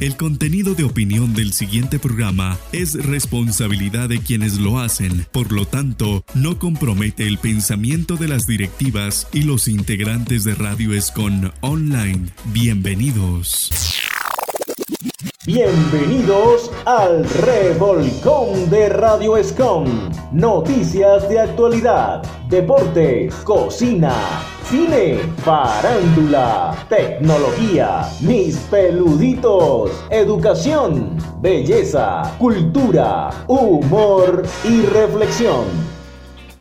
[0.00, 5.66] El contenido de opinión del siguiente programa es responsabilidad de quienes lo hacen, por lo
[5.66, 12.28] tanto, no compromete el pensamiento de las directivas y los integrantes de Radio Escon Online.
[12.52, 13.70] Bienvenidos.
[15.48, 19.86] Bienvenidos al Revolcón de Radio Escom.
[20.30, 24.12] Noticias de actualidad, deportes, cocina
[24.68, 35.97] cine, farándula, tecnología, mis peluditos, educación, belleza, cultura, humor y reflexión.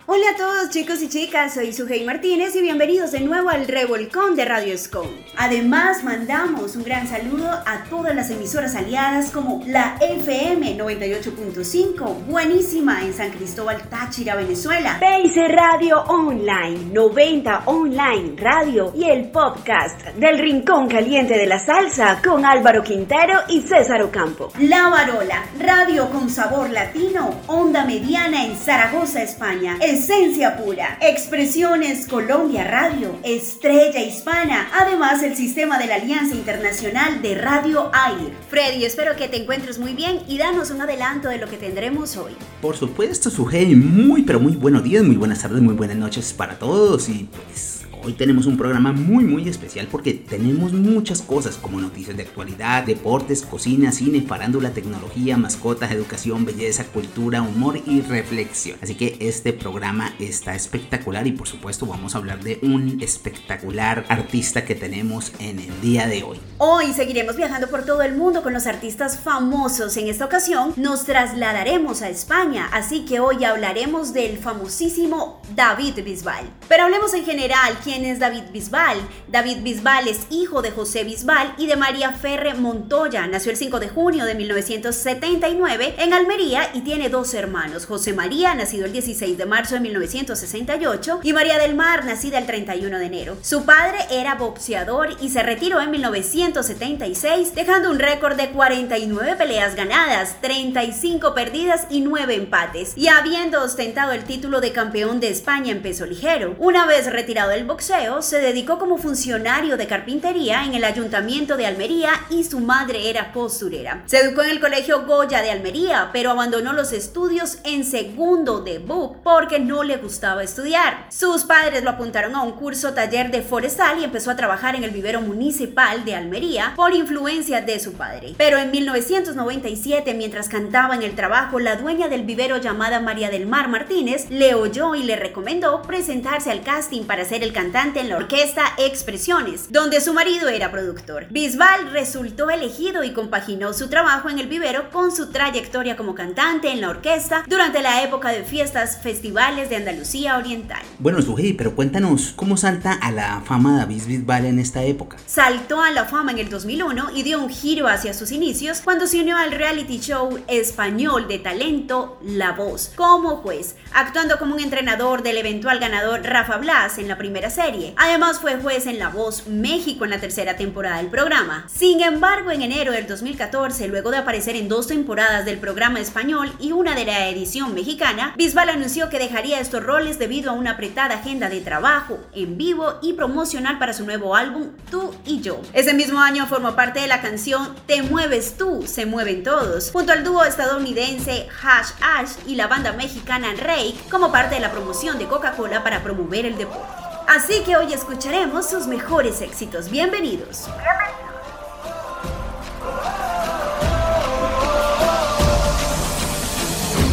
[0.09, 4.37] Hola a todos chicos y chicas, soy Sujei Martínez y bienvenidos de nuevo al Revolcón
[4.37, 5.09] de Radio Scon.
[5.35, 13.01] Además, mandamos un gran saludo a todas las emisoras aliadas como la FM 98.5, buenísima
[13.03, 14.97] en San Cristóbal, Táchira, Venezuela.
[15.01, 22.21] Base Radio Online, 90 Online Radio y el podcast del Rincón Caliente de la Salsa
[22.23, 24.53] con Álvaro Quintero y César Ocampo.
[24.59, 30.99] La Varola, radio con sabor latino, onda mediana en Zaragoza, España esencia pura.
[31.01, 38.31] Expresiones Colombia Radio, Estrella Hispana, además el sistema de la Alianza Internacional de Radio AIR.
[38.47, 42.15] Freddy, espero que te encuentres muy bien y danos un adelanto de lo que tendremos
[42.15, 42.33] hoy.
[42.61, 46.59] Por supuesto, Sujei, muy pero muy buenos días, muy buenas tardes, muy buenas noches para
[46.59, 47.76] todos y pues
[48.07, 52.85] Hoy tenemos un programa muy muy especial porque tenemos muchas cosas como noticias de actualidad,
[52.85, 58.77] deportes, cocina, cine, farándula, tecnología, mascotas, educación, belleza, cultura, humor y reflexión.
[58.81, 64.05] Así que este programa está espectacular y por supuesto vamos a hablar de un espectacular
[64.07, 66.39] artista que tenemos en el día de hoy.
[66.59, 69.97] Hoy seguiremos viajando por todo el mundo con los artistas famosos.
[69.97, 76.49] En esta ocasión nos trasladaremos a España, así que hoy hablaremos del famosísimo David Bisbal.
[76.69, 78.97] Pero hablemos en general, ¿quién es David Bisbal.
[79.27, 83.25] David Bisbal es hijo de José Bisbal y de María Ferre Montoya.
[83.27, 87.85] Nació el 5 de junio de 1979 en Almería y tiene dos hermanos.
[87.85, 92.45] José María, nacido el 16 de marzo de 1968, y María del Mar, nacida el
[92.45, 93.37] 31 de enero.
[93.41, 99.75] Su padre era boxeador y se retiró en 1976, dejando un récord de 49 peleas
[99.75, 105.71] ganadas, 35 perdidas y 9 empates, y habiendo ostentado el título de campeón de España
[105.71, 106.55] en peso ligero.
[106.59, 107.86] Una vez retirado del boxeo,
[108.21, 113.31] se dedicó como funcionario de carpintería en el ayuntamiento de Almería y su madre era
[113.31, 114.03] costurera.
[114.07, 118.79] Se educó en el colegio Goya de Almería, pero abandonó los estudios en segundo de
[118.79, 121.05] BUP porque no le gustaba estudiar.
[121.09, 124.83] Sus padres lo apuntaron a un curso taller de forestal y empezó a trabajar en
[124.83, 128.35] el vivero municipal de Almería por influencia de su padre.
[128.37, 133.47] Pero en 1997, mientras cantaba en el trabajo, la dueña del vivero llamada María del
[133.47, 138.07] Mar Martínez le oyó y le recomendó presentarse al casting para ser el cantante en
[138.07, 141.27] la orquesta Expresiones, donde su marido era productor.
[141.29, 146.71] Bisbal resultó elegido y compaginó su trabajo en el vivero con su trayectoria como cantante
[146.71, 150.81] en la orquesta durante la época de fiestas festivales de Andalucía Oriental.
[150.99, 155.17] Bueno, Sujei, pero cuéntanos, ¿cómo salta a la fama David Bisbal en esta época?
[155.25, 159.07] Saltó a la fama en el 2001 y dio un giro hacia sus inicios cuando
[159.07, 164.61] se unió al reality show español de talento La Voz como juez, actuando como un
[164.61, 169.09] entrenador del eventual ganador Rafa Blas en la primera serie Además fue juez en La
[169.09, 171.65] Voz México en la tercera temporada del programa.
[171.67, 176.51] Sin embargo, en enero del 2014, luego de aparecer en dos temporadas del programa español
[176.59, 180.71] y una de la edición mexicana, Bisbal anunció que dejaría estos roles debido a una
[180.73, 185.59] apretada agenda de trabajo en vivo y promocional para su nuevo álbum Tú y Yo.
[185.73, 190.11] Ese mismo año formó parte de la canción Te mueves tú, se mueven todos, junto
[190.11, 195.17] al dúo estadounidense Hash Ash y la banda mexicana Rake como parte de la promoción
[195.17, 197.06] de Coca-Cola para promover el deporte.
[197.27, 199.89] Así que hoy escucharemos sus mejores éxitos.
[199.89, 200.69] Bienvenidos.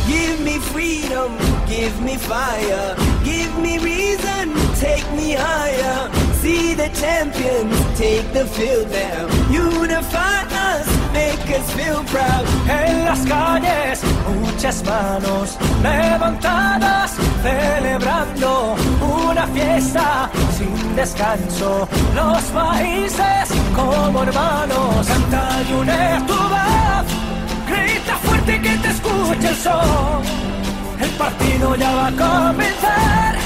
[0.07, 1.37] Give me freedom,
[1.67, 6.09] give me fire, give me reason, take me higher.
[6.35, 9.27] See the champions take the field now.
[9.51, 10.87] Unify us,
[12.69, 14.01] En las calles,
[14.41, 17.13] muchas manos levantadas,
[17.43, 21.89] celebrando una fiesta sin descanso.
[22.15, 27.07] Los países como hermanos, canta y tu voz.
[27.69, 30.23] Grita fuerte que te escuche el sol.
[31.01, 33.37] El partido ya va a comenzar.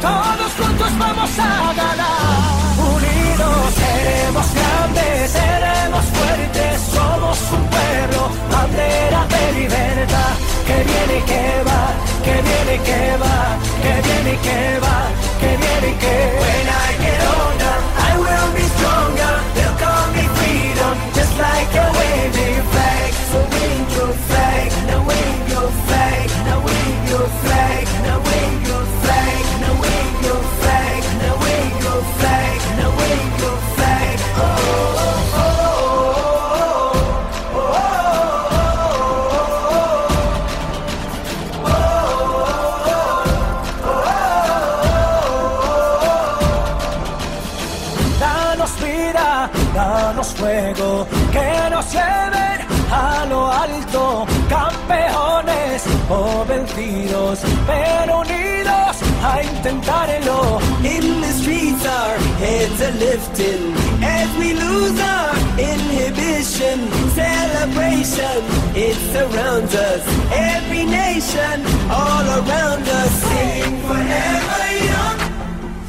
[0.00, 2.57] Todos juntos vamos a ganar
[3.38, 10.34] seremos grandes, seremos fuertes, somos un pueblo, bandera de libertad,
[10.66, 11.82] que viene que va,
[12.24, 13.36] que viene que va,
[13.82, 14.98] que viene que va,
[15.40, 16.42] que viene que va.
[16.42, 21.86] When I get older, I will be stronger, they'll call me freedom, just like a
[21.98, 28.27] waving flag, so wave your flag, now wave your flag, now wave your flag, now
[56.78, 60.60] vencidos, pero unidos a intentarlo.
[60.82, 66.88] In the streets our heads are lifting as we lose our inhibition.
[67.14, 68.38] Celebration,
[68.74, 70.02] it surrounds us.
[70.32, 73.10] Every nation, all around us.
[73.28, 75.18] Sing forever young,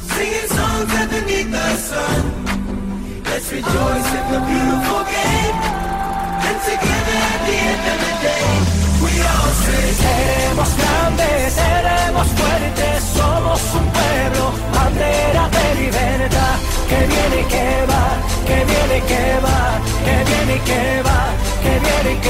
[0.00, 2.22] singing songs underneath the sun.
[3.24, 5.19] Let's rejoice in the beautiful game,
[10.60, 18.04] Seremos grandes, seremos fuertes, somos un pueblo, bandera de libertad, que viene y que va,
[18.46, 21.20] que viene y que va, que viene y que va,
[21.62, 22.29] que viene y que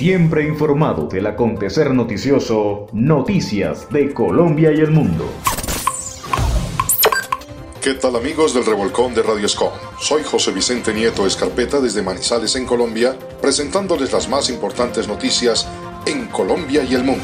[0.00, 5.26] Siempre informado del acontecer noticioso, noticias de Colombia y el mundo.
[7.82, 9.68] ¿Qué tal amigos del Revolcón de Radio Escom?
[10.00, 15.68] Soy José Vicente Nieto Escarpeta desde Manizales en Colombia, presentándoles las más importantes noticias
[16.06, 17.22] en Colombia y el mundo.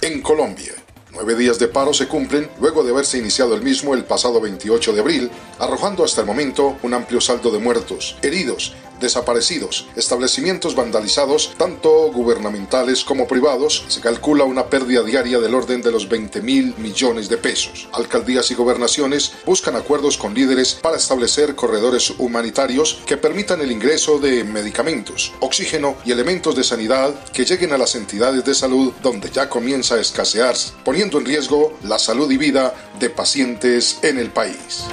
[0.00, 0.74] En Colombia.
[1.12, 4.92] Nueve días de paro se cumplen luego de haberse iniciado el mismo el pasado 28
[4.92, 11.52] de abril, arrojando hasta el momento un amplio saldo de muertos, heridos desaparecidos, establecimientos vandalizados,
[11.56, 16.74] tanto gubernamentales como privados, se calcula una pérdida diaria del orden de los 20 mil
[16.78, 17.88] millones de pesos.
[17.92, 24.18] Alcaldías y gobernaciones buscan acuerdos con líderes para establecer corredores humanitarios que permitan el ingreso
[24.18, 29.30] de medicamentos, oxígeno y elementos de sanidad que lleguen a las entidades de salud donde
[29.30, 34.30] ya comienza a escasearse, poniendo en riesgo la salud y vida de pacientes en el
[34.30, 34.84] país.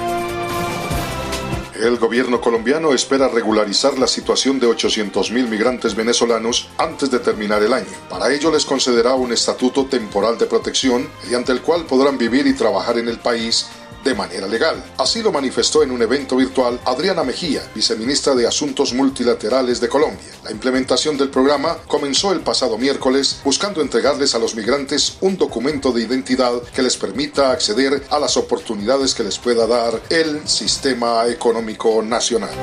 [1.82, 7.72] El gobierno colombiano espera regularizar la situación de 800.000 migrantes venezolanos antes de terminar el
[7.74, 7.86] año.
[8.08, 12.54] Para ello les concederá un estatuto temporal de protección mediante el cual podrán vivir y
[12.54, 13.66] trabajar en el país
[14.06, 14.82] de manera legal.
[14.98, 20.32] Así lo manifestó en un evento virtual Adriana Mejía, viceministra de Asuntos Multilaterales de Colombia.
[20.44, 25.90] La implementación del programa comenzó el pasado miércoles buscando entregarles a los migrantes un documento
[25.90, 31.26] de identidad que les permita acceder a las oportunidades que les pueda dar el sistema
[31.26, 32.54] económico nacional.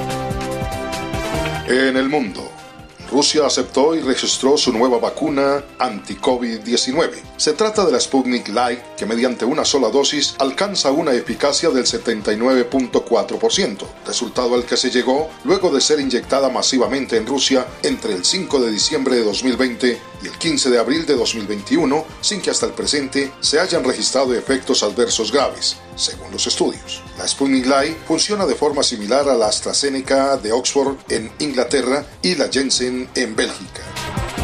[1.68, 2.63] En el mundo.
[3.14, 7.12] Rusia aceptó y registró su nueva vacuna anti-COVID-19.
[7.38, 11.86] Se trata de la Sputnik Light, que mediante una sola dosis alcanza una eficacia del
[11.86, 18.26] 79.4%, resultado al que se llegó luego de ser inyectada masivamente en Rusia entre el
[18.26, 22.66] 5 de diciembre de 2020 y el 15 de abril de 2021, sin que hasta
[22.66, 27.02] el presente se hayan registrado efectos adversos graves, según los estudios.
[27.18, 32.36] La Sputnik Light funciona de forma similar a la AstraZeneca de Oxford en Inglaterra y
[32.36, 34.43] la Jensen en Bélgica.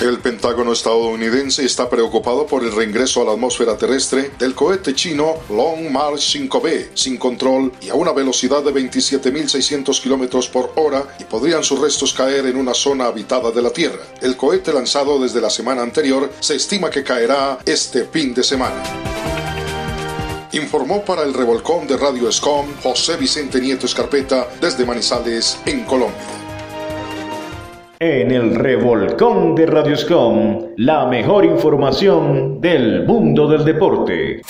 [0.00, 5.34] El Pentágono estadounidense está preocupado por el reingreso a la atmósfera terrestre del cohete chino
[5.50, 11.24] Long March 5B sin control y a una velocidad de 27.600 km por hora y
[11.24, 14.00] podrían sus restos caer en una zona habitada de la Tierra.
[14.22, 18.82] El cohete lanzado desde la semana anterior se estima que caerá este fin de semana.
[20.52, 26.49] Informó para el revolcón de Radio Escom José Vicente Nieto Escarpeta desde Manizales, en Colombia.
[28.02, 34.40] En el revolcón de Radio Escom, la mejor información del mundo del deporte.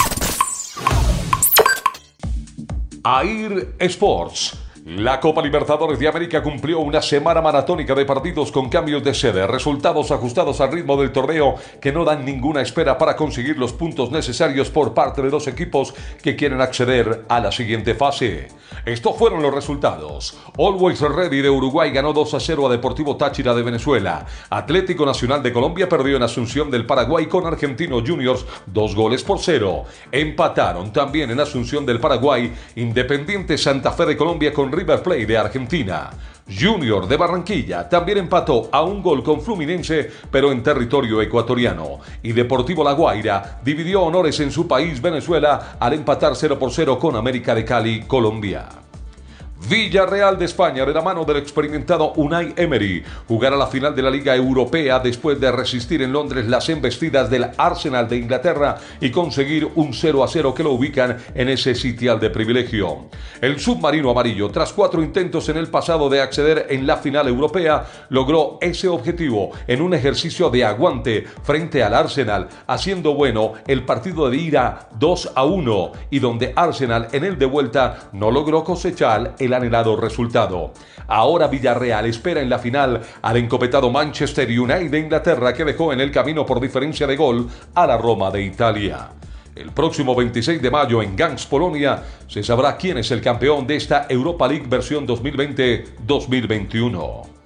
[3.02, 9.04] AIR Sports la Copa Libertadores de América cumplió una semana maratónica de partidos con cambios
[9.04, 13.56] de sede, resultados ajustados al ritmo del torneo que no dan ninguna espera para conseguir
[13.56, 18.48] los puntos necesarios por parte de dos equipos que quieren acceder a la siguiente fase.
[18.84, 20.36] Estos fueron los resultados.
[20.58, 24.26] Always Ready de Uruguay ganó 2 a 0 a Deportivo Táchira de Venezuela.
[24.48, 29.38] Atlético Nacional de Colombia perdió en Asunción del Paraguay con Argentinos Juniors dos goles por
[29.38, 29.84] cero.
[30.10, 35.36] Empataron también en Asunción del Paraguay Independiente Santa Fe de Colombia con River Plate de
[35.36, 36.08] Argentina.
[36.48, 41.98] Junior de Barranquilla también empató a un gol con Fluminense, pero en territorio ecuatoriano.
[42.22, 46.98] Y Deportivo La Guaira dividió honores en su país, Venezuela, al empatar 0 por 0
[46.98, 48.89] con América de Cali, Colombia.
[49.68, 54.10] Villarreal de España, de la mano del experimentado Unai Emery, jugará la final de la
[54.10, 59.68] Liga Europea después de resistir en Londres las embestidas del Arsenal de Inglaterra y conseguir
[59.74, 63.08] un 0 a 0 que lo ubican en ese sitial de privilegio.
[63.40, 67.84] El submarino amarillo, tras cuatro intentos en el pasado de acceder en la final europea,
[68.08, 74.30] logró ese objetivo en un ejercicio de aguante frente al Arsenal, haciendo bueno el partido
[74.30, 79.34] de ira 2 a 1 y donde Arsenal en el de vuelta no logró cosechar
[79.38, 80.72] el anhelado resultado.
[81.06, 86.00] Ahora Villarreal espera en la final al encopetado Manchester United de Inglaterra que dejó en
[86.00, 89.10] el camino por diferencia de gol a la Roma de Italia.
[89.54, 93.76] El próximo 26 de mayo en Gans, Polonia, se sabrá quién es el campeón de
[93.76, 97.39] esta Europa League versión 2020-2021.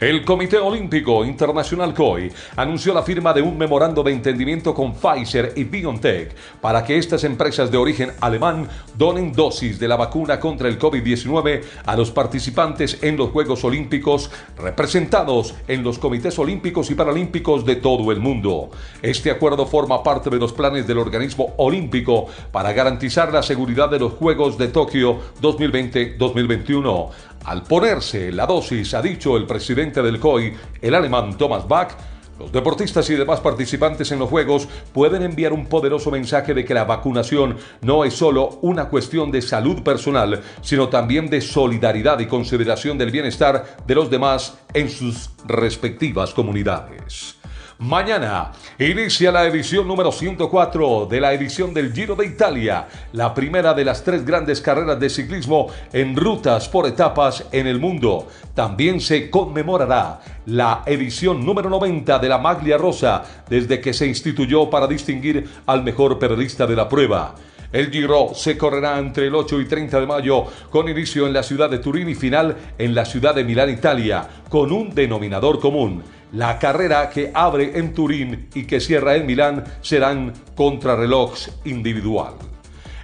[0.00, 5.52] El Comité Olímpico Internacional COI anunció la firma de un memorando de entendimiento con Pfizer
[5.56, 8.66] y BioNTech para que estas empresas de origen alemán
[8.96, 14.30] donen dosis de la vacuna contra el COVID-19 a los participantes en los Juegos Olímpicos
[14.56, 18.70] representados en los comités olímpicos y paralímpicos de todo el mundo.
[19.02, 23.98] Este acuerdo forma parte de los planes del organismo olímpico para garantizar la seguridad de
[23.98, 27.10] los Juegos de Tokio 2020-2021.
[27.44, 31.92] Al ponerse la dosis, ha dicho el presidente del COI, el alemán Thomas Bach,
[32.38, 36.72] los deportistas y demás participantes en los Juegos pueden enviar un poderoso mensaje de que
[36.72, 42.26] la vacunación no es solo una cuestión de salud personal, sino también de solidaridad y
[42.26, 47.39] consideración del bienestar de los demás en sus respectivas comunidades.
[47.80, 53.72] Mañana inicia la edición número 104 de la edición del Giro de Italia, la primera
[53.72, 58.28] de las tres grandes carreras de ciclismo en rutas por etapas en el mundo.
[58.54, 64.68] También se conmemorará la edición número 90 de la Maglia Rosa desde que se instituyó
[64.68, 67.34] para distinguir al mejor periodista de la prueba.
[67.72, 71.42] El Giro se correrá entre el 8 y 30 de mayo con inicio en la
[71.42, 76.02] ciudad de Turín y final en la ciudad de Milán, Italia, con un denominador común
[76.32, 82.34] la carrera que abre en Turín y que cierra en Milán serán contrarrelojes individual.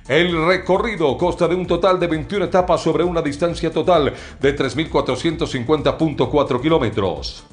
[0.09, 6.61] El recorrido consta de un total de 21 etapas sobre una distancia total de 3.450.4
[6.61, 7.45] kilómetros.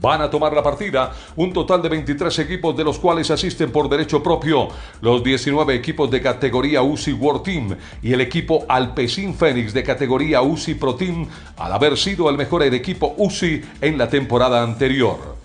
[0.00, 3.88] Van a tomar la partida un total de 23 equipos de los cuales asisten por
[3.88, 4.68] derecho propio
[5.00, 10.42] los 19 equipos de categoría UCI World Team y el equipo Alpecin Phoenix de categoría
[10.42, 11.26] UCI Pro Team
[11.56, 15.36] al haber sido el mejor equipo UCI en la temporada anterior.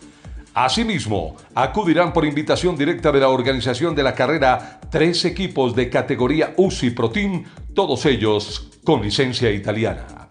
[0.53, 6.53] Asimismo, acudirán por invitación directa de la organización de la carrera tres equipos de categoría
[6.57, 10.21] UCI Pro Team, todos ellos con licencia italiana.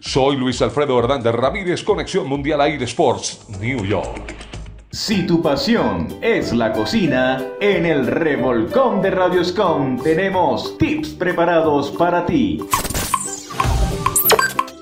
[0.00, 4.34] Soy Luis Alfredo Hernández Ramírez, Conexión Mundial Air Sports, New York.
[4.90, 12.24] Si tu pasión es la cocina, en el revolcón de Radioscom tenemos tips preparados para
[12.24, 12.60] ti.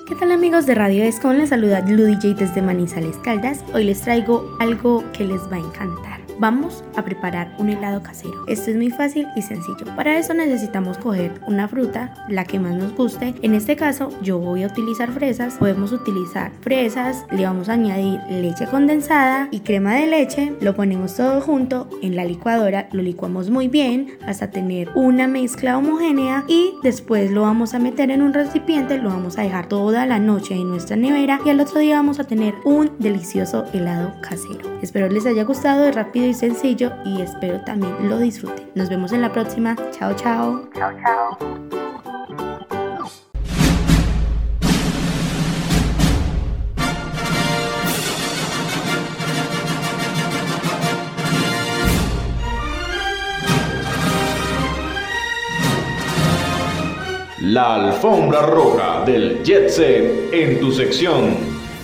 [0.07, 1.33] ¿Qué tal amigos de Radio Escom?
[1.33, 3.63] Les saluda Blue DJ desde Manizales Caldas.
[3.73, 6.08] Hoy les traigo algo que les va a encantar.
[6.39, 8.45] Vamos a preparar un helado casero.
[8.47, 9.85] Esto es muy fácil y sencillo.
[9.97, 13.35] Para eso necesitamos coger una fruta, la que más nos guste.
[13.41, 15.55] En este caso yo voy a utilizar fresas.
[15.55, 20.53] Podemos utilizar fresas, le vamos a añadir leche condensada y crema de leche.
[20.61, 25.77] Lo ponemos todo junto en la licuadora, lo licuamos muy bien hasta tener una mezcla
[25.77, 30.05] homogénea y después lo vamos a meter en un recipiente, lo vamos a dejar toda
[30.05, 34.13] la noche en nuestra nevera y al otro día vamos a tener un delicioso helado
[34.21, 34.79] casero.
[34.81, 38.69] Espero les haya gustado, de rápido sencillo y espero también lo disfruten.
[38.75, 39.75] Nos vemos en la próxima.
[39.91, 40.69] Chao, chao.
[40.75, 41.59] Chao, chao.
[57.41, 61.35] La alfombra roja del Jet Set en tu sección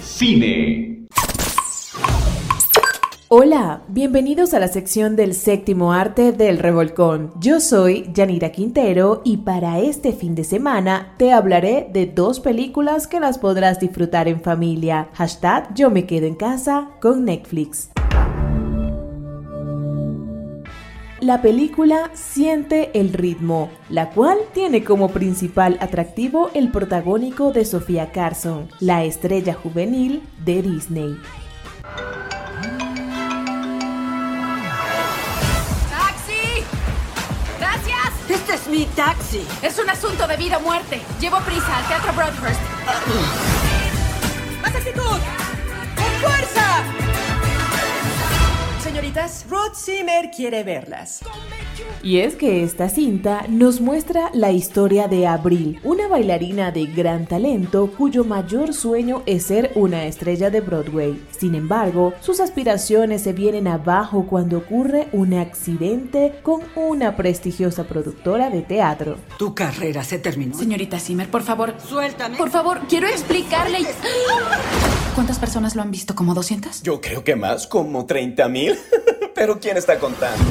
[0.04, 0.85] Cine.
[3.38, 7.34] Hola, bienvenidos a la sección del séptimo arte del revolcón.
[7.38, 13.08] Yo soy Yanira Quintero y para este fin de semana te hablaré de dos películas
[13.08, 15.10] que las podrás disfrutar en familia.
[15.15, 17.89] Hashtag yo me quedo en casa con Netflix.
[21.20, 28.13] La película Siente el ritmo, la cual tiene como principal atractivo el protagónico de Sofía
[28.13, 31.18] Carson, la estrella juvenil de Disney.
[38.36, 39.48] Este es mi taxi.
[39.62, 41.01] Es un asunto de vida o muerte.
[41.22, 42.60] Llevo prisa al Teatro Broadhurst.
[44.62, 45.20] ¡Más actitud!
[45.96, 46.84] ¡Con fuerza!
[48.84, 51.22] Señoritas, Rod Zimmer quiere verlas.
[52.03, 57.25] Y es que esta cinta nos muestra la historia de Abril, una bailarina de gran
[57.25, 61.22] talento cuyo mayor sueño es ser una estrella de Broadway.
[61.32, 68.50] Sin embargo, sus aspiraciones se vienen abajo cuando ocurre un accidente con una prestigiosa productora
[68.50, 69.17] de teatro.
[69.38, 70.58] Tu carrera se terminó.
[70.58, 71.74] Señorita Zimmer, por favor.
[71.88, 72.38] Suéltame.
[72.38, 73.79] Por favor, quiero explicarle.
[75.15, 76.13] ¿Cuántas personas lo han visto?
[76.13, 76.84] ¿Como 200?
[76.84, 78.77] Yo creo que más, como 30 mil.
[79.36, 80.44] Pero ¿quién está contando?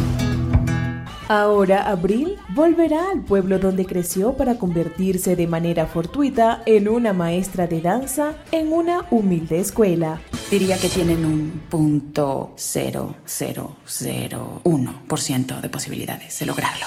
[1.28, 7.66] Ahora Abril volverá al pueblo donde creció para convertirse de manera fortuita en una maestra
[7.66, 10.20] de danza en una humilde escuela.
[10.50, 16.84] Diría que tienen un punto cero cero cero uno por ciento de posibilidades de lograrlo.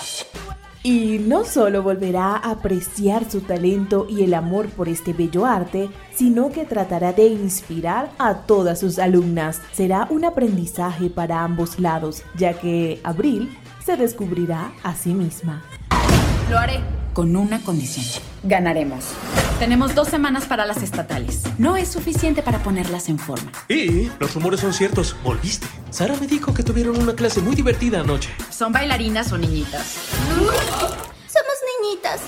[0.83, 5.89] Y no solo volverá a apreciar su talento y el amor por este bello arte,
[6.13, 9.61] sino que tratará de inspirar a todas sus alumnas.
[9.73, 13.49] Será un aprendizaje para ambos lados, ya que Abril
[13.87, 15.63] se descubrirá a sí misma.
[16.49, 16.81] Lo haré
[17.13, 18.05] con una condición.
[18.43, 19.13] Ganaremos.
[19.59, 21.43] Tenemos dos semanas para las estatales.
[21.57, 23.49] No es suficiente para ponerlas en forma.
[23.69, 25.15] Y los rumores son ciertos.
[25.23, 25.67] Volviste.
[25.89, 28.29] Sara me dijo que tuvieron una clase muy divertida anoche.
[28.49, 30.09] ¿Son bailarinas o niñitas?
[30.35, 32.19] Somos niñitas.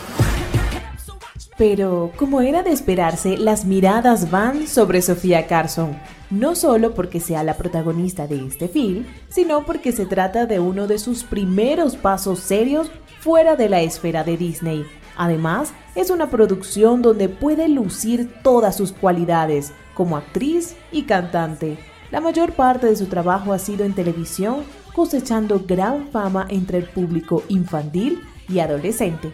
[1.57, 7.43] Pero, como era de esperarse, las miradas van sobre Sofía Carson, no solo porque sea
[7.43, 12.39] la protagonista de este film, sino porque se trata de uno de sus primeros pasos
[12.39, 14.85] serios fuera de la esfera de Disney.
[15.17, 21.77] Además, es una producción donde puede lucir todas sus cualidades como actriz y cantante.
[22.11, 24.63] La mayor parte de su trabajo ha sido en televisión,
[24.95, 29.31] cosechando gran fama entre el público infantil y adolescente.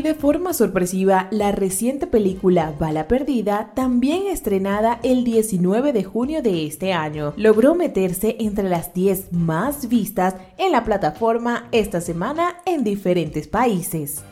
[0.00, 6.40] Y de forma sorpresiva, la reciente película Bala Perdida, también estrenada el 19 de junio
[6.40, 12.62] de este año, logró meterse entre las 10 más vistas en la plataforma esta semana
[12.64, 14.22] en diferentes países.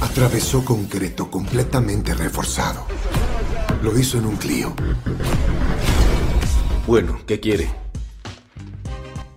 [0.00, 2.86] Atravesó concreto completamente reforzado.
[3.82, 4.72] Lo hizo en un Clio.
[6.86, 7.68] Bueno, ¿qué quiere?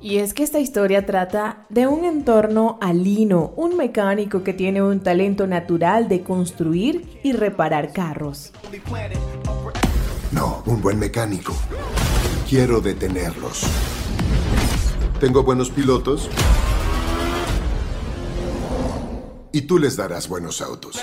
[0.01, 5.01] Y es que esta historia trata de un entorno alino, un mecánico que tiene un
[5.01, 8.51] talento natural de construir y reparar carros.
[10.31, 11.53] No, un buen mecánico.
[12.49, 13.63] Quiero detenerlos.
[15.19, 16.29] Tengo buenos pilotos.
[19.51, 20.99] Y tú les darás buenos autos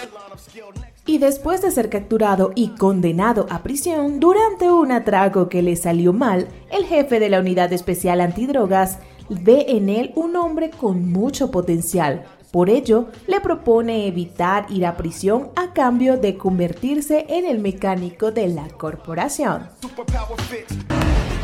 [1.09, 6.13] y después de ser capturado y condenado a prisión durante un atraco que le salió
[6.13, 8.99] mal, el jefe de la unidad especial antidrogas
[9.31, 12.27] ve en él un hombre con mucho potencial.
[12.53, 18.31] Por ello, le propone evitar ir a prisión a cambio de convertirse en el mecánico
[18.31, 19.63] de la corporación.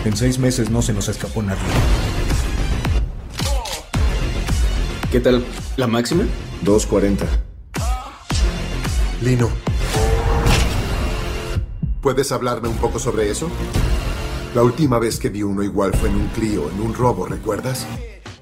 [0.05, 1.63] En seis meses no se nos escapó nadie.
[5.11, 5.43] ¿Qué tal?
[5.79, 6.25] ¿La máxima?
[6.63, 7.54] 240.
[9.23, 9.49] Lino,
[12.01, 13.49] ¿puedes hablarme un poco sobre eso?
[14.55, 17.87] La última vez que vi uno igual fue en un Clio, en un robo, ¿recuerdas?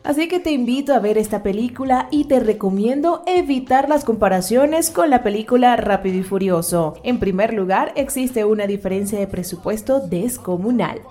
[0.02, 5.10] Así que te invito a ver esta película y te recomiendo evitar las comparaciones con
[5.10, 6.94] la película Rápido y Furioso.
[7.04, 11.02] En primer lugar, existe una diferencia de presupuesto descomunal.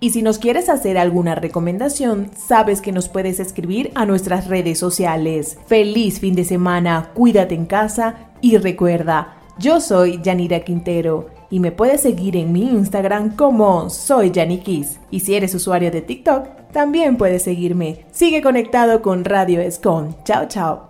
[0.00, 4.78] Y si nos quieres hacer alguna recomendación, sabes que nos puedes escribir a nuestras redes
[4.78, 5.58] sociales.
[5.66, 11.70] Feliz fin de semana, cuídate en casa y recuerda, yo soy Yanira Quintero y me
[11.70, 15.00] puedes seguir en mi Instagram como soy Kiss.
[15.10, 18.06] Y si eres usuario de TikTok, también puedes seguirme.
[18.10, 20.16] Sigue conectado con Radio Escon.
[20.24, 20.89] Chao, chao.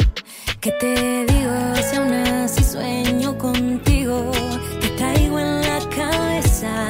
[0.61, 4.31] ¿Qué te digo si aún así sueño contigo?
[4.79, 6.87] Te traigo en la cabeza,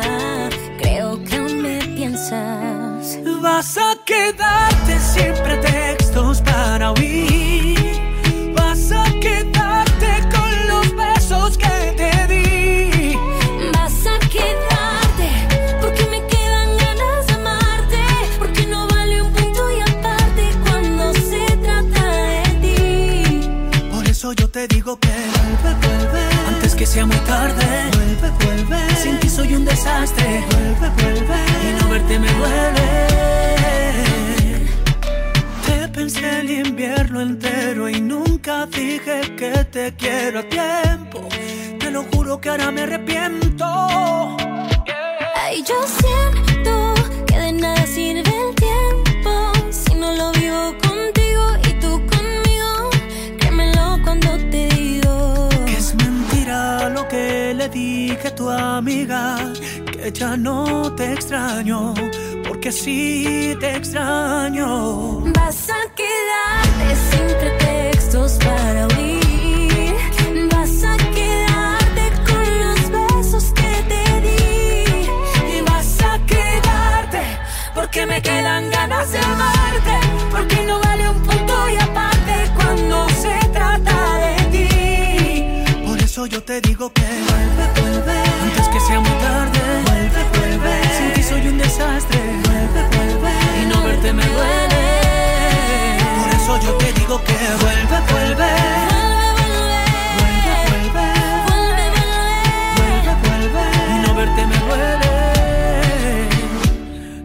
[0.77, 3.17] creo que aún me piensas.
[3.41, 7.50] Vas a quedarte sin pretextos para huir.
[26.81, 27.63] Que sea muy tarde,
[27.93, 28.95] vuelve, vuelve.
[28.95, 31.37] Sin ti soy un desastre, vuelve, vuelve.
[31.63, 32.87] Y no verte me duele.
[35.67, 41.29] Te pensé el invierno entero y nunca dije que te quiero a tiempo.
[41.77, 43.65] Te lo juro que ahora me arrepiento.
[45.35, 46.50] Ay, yo siento
[58.51, 59.37] amiga,
[59.91, 61.93] que ya no te extraño,
[62.47, 65.21] porque sí te extraño.
[65.33, 69.95] Vas a quedarte sin pretextos para huir.
[70.51, 75.57] Vas a quedarte con los besos que te di.
[75.57, 77.21] Y vas a quedarte
[77.75, 79.95] porque me quedan ganas de amarte,
[80.29, 85.85] porque no vale un punto y aparte cuando se trata de ti.
[85.85, 88.30] Por eso yo te digo que vuelve, vuelve,
[94.11, 94.83] verte me duele.
[96.19, 98.51] Por eso yo te digo que vuelve, vuelve.
[100.17, 101.07] Vuelve, vuelve.
[102.77, 105.13] Vuelve, vuelve, y no verte me duele.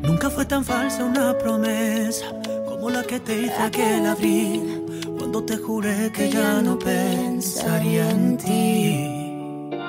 [0.02, 2.26] Nunca fue tan falsa una promesa
[2.68, 4.84] como la que te hice aquel abril,
[5.18, 9.12] cuando te juré que ya no pensaría en ti.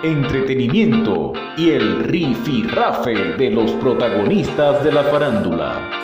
[0.04, 5.97] Entretenimiento y el rifirrafe de los protagonistas de la farándula.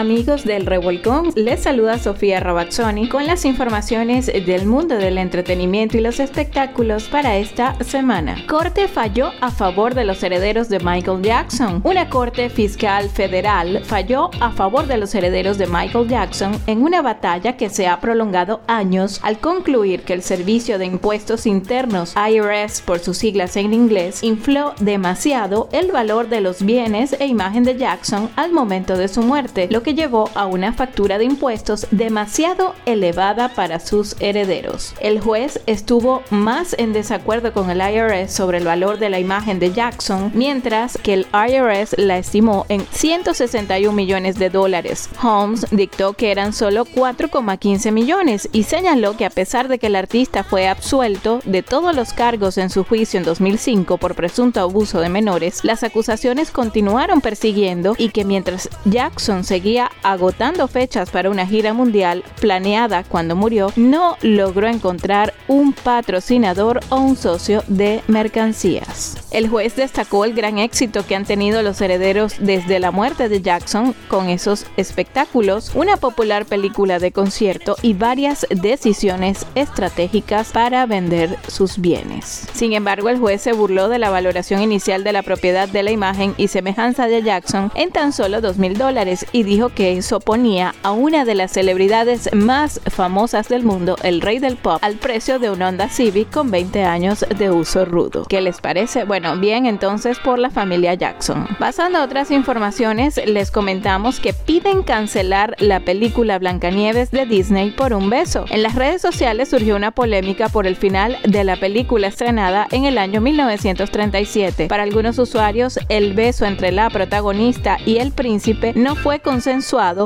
[0.00, 6.00] Amigos del Revolcón, les saluda Sofía Rabazzoni con las informaciones del mundo del entretenimiento y
[6.00, 8.36] los espectáculos para esta semana.
[8.48, 11.82] Corte falló a favor de los herederos de Michael Jackson.
[11.84, 17.02] Una corte fiscal federal falló a favor de los herederos de Michael Jackson en una
[17.02, 22.80] batalla que se ha prolongado años al concluir que el Servicio de Impuestos Internos, IRS
[22.80, 27.76] por sus siglas en inglés, infló demasiado el valor de los bienes e imagen de
[27.76, 32.74] Jackson al momento de su muerte, lo que llevó a una factura de impuestos demasiado
[32.86, 34.94] elevada para sus herederos.
[35.00, 39.58] El juez estuvo más en desacuerdo con el IRS sobre el valor de la imagen
[39.58, 45.08] de Jackson, mientras que el IRS la estimó en 161 millones de dólares.
[45.22, 49.96] Holmes dictó que eran solo 4,15 millones y señaló que a pesar de que el
[49.96, 55.00] artista fue absuelto de todos los cargos en su juicio en 2005 por presunto abuso
[55.00, 61.46] de menores, las acusaciones continuaron persiguiendo y que mientras Jackson seguía agotando fechas para una
[61.46, 69.16] gira mundial planeada cuando murió, no logró encontrar un patrocinador o un socio de mercancías.
[69.30, 73.40] El juez destacó el gran éxito que han tenido los herederos desde la muerte de
[73.40, 81.38] Jackson con esos espectáculos, una popular película de concierto y varias decisiones estratégicas para vender
[81.46, 82.46] sus bienes.
[82.52, 85.92] Sin embargo, el juez se burló de la valoración inicial de la propiedad de la
[85.92, 90.20] imagen y semejanza de Jackson en tan solo 2 mil dólares y dijo que eso
[90.20, 94.96] ponía a una de las celebridades más famosas del mundo, el rey del pop, al
[94.96, 98.24] precio de un Honda Civic con 20 años de uso rudo.
[98.28, 99.04] ¿Qué les parece?
[99.04, 101.46] Bueno, bien entonces por la familia Jackson.
[101.58, 107.92] Pasando a otras informaciones, les comentamos que piden cancelar la película Blancanieves de Disney por
[107.92, 108.44] un beso.
[108.50, 112.84] En las redes sociales surgió una polémica por el final de la película estrenada en
[112.84, 114.66] el año 1937.
[114.68, 119.59] Para algunos usuarios, el beso entre la protagonista y el príncipe no fue consensuado,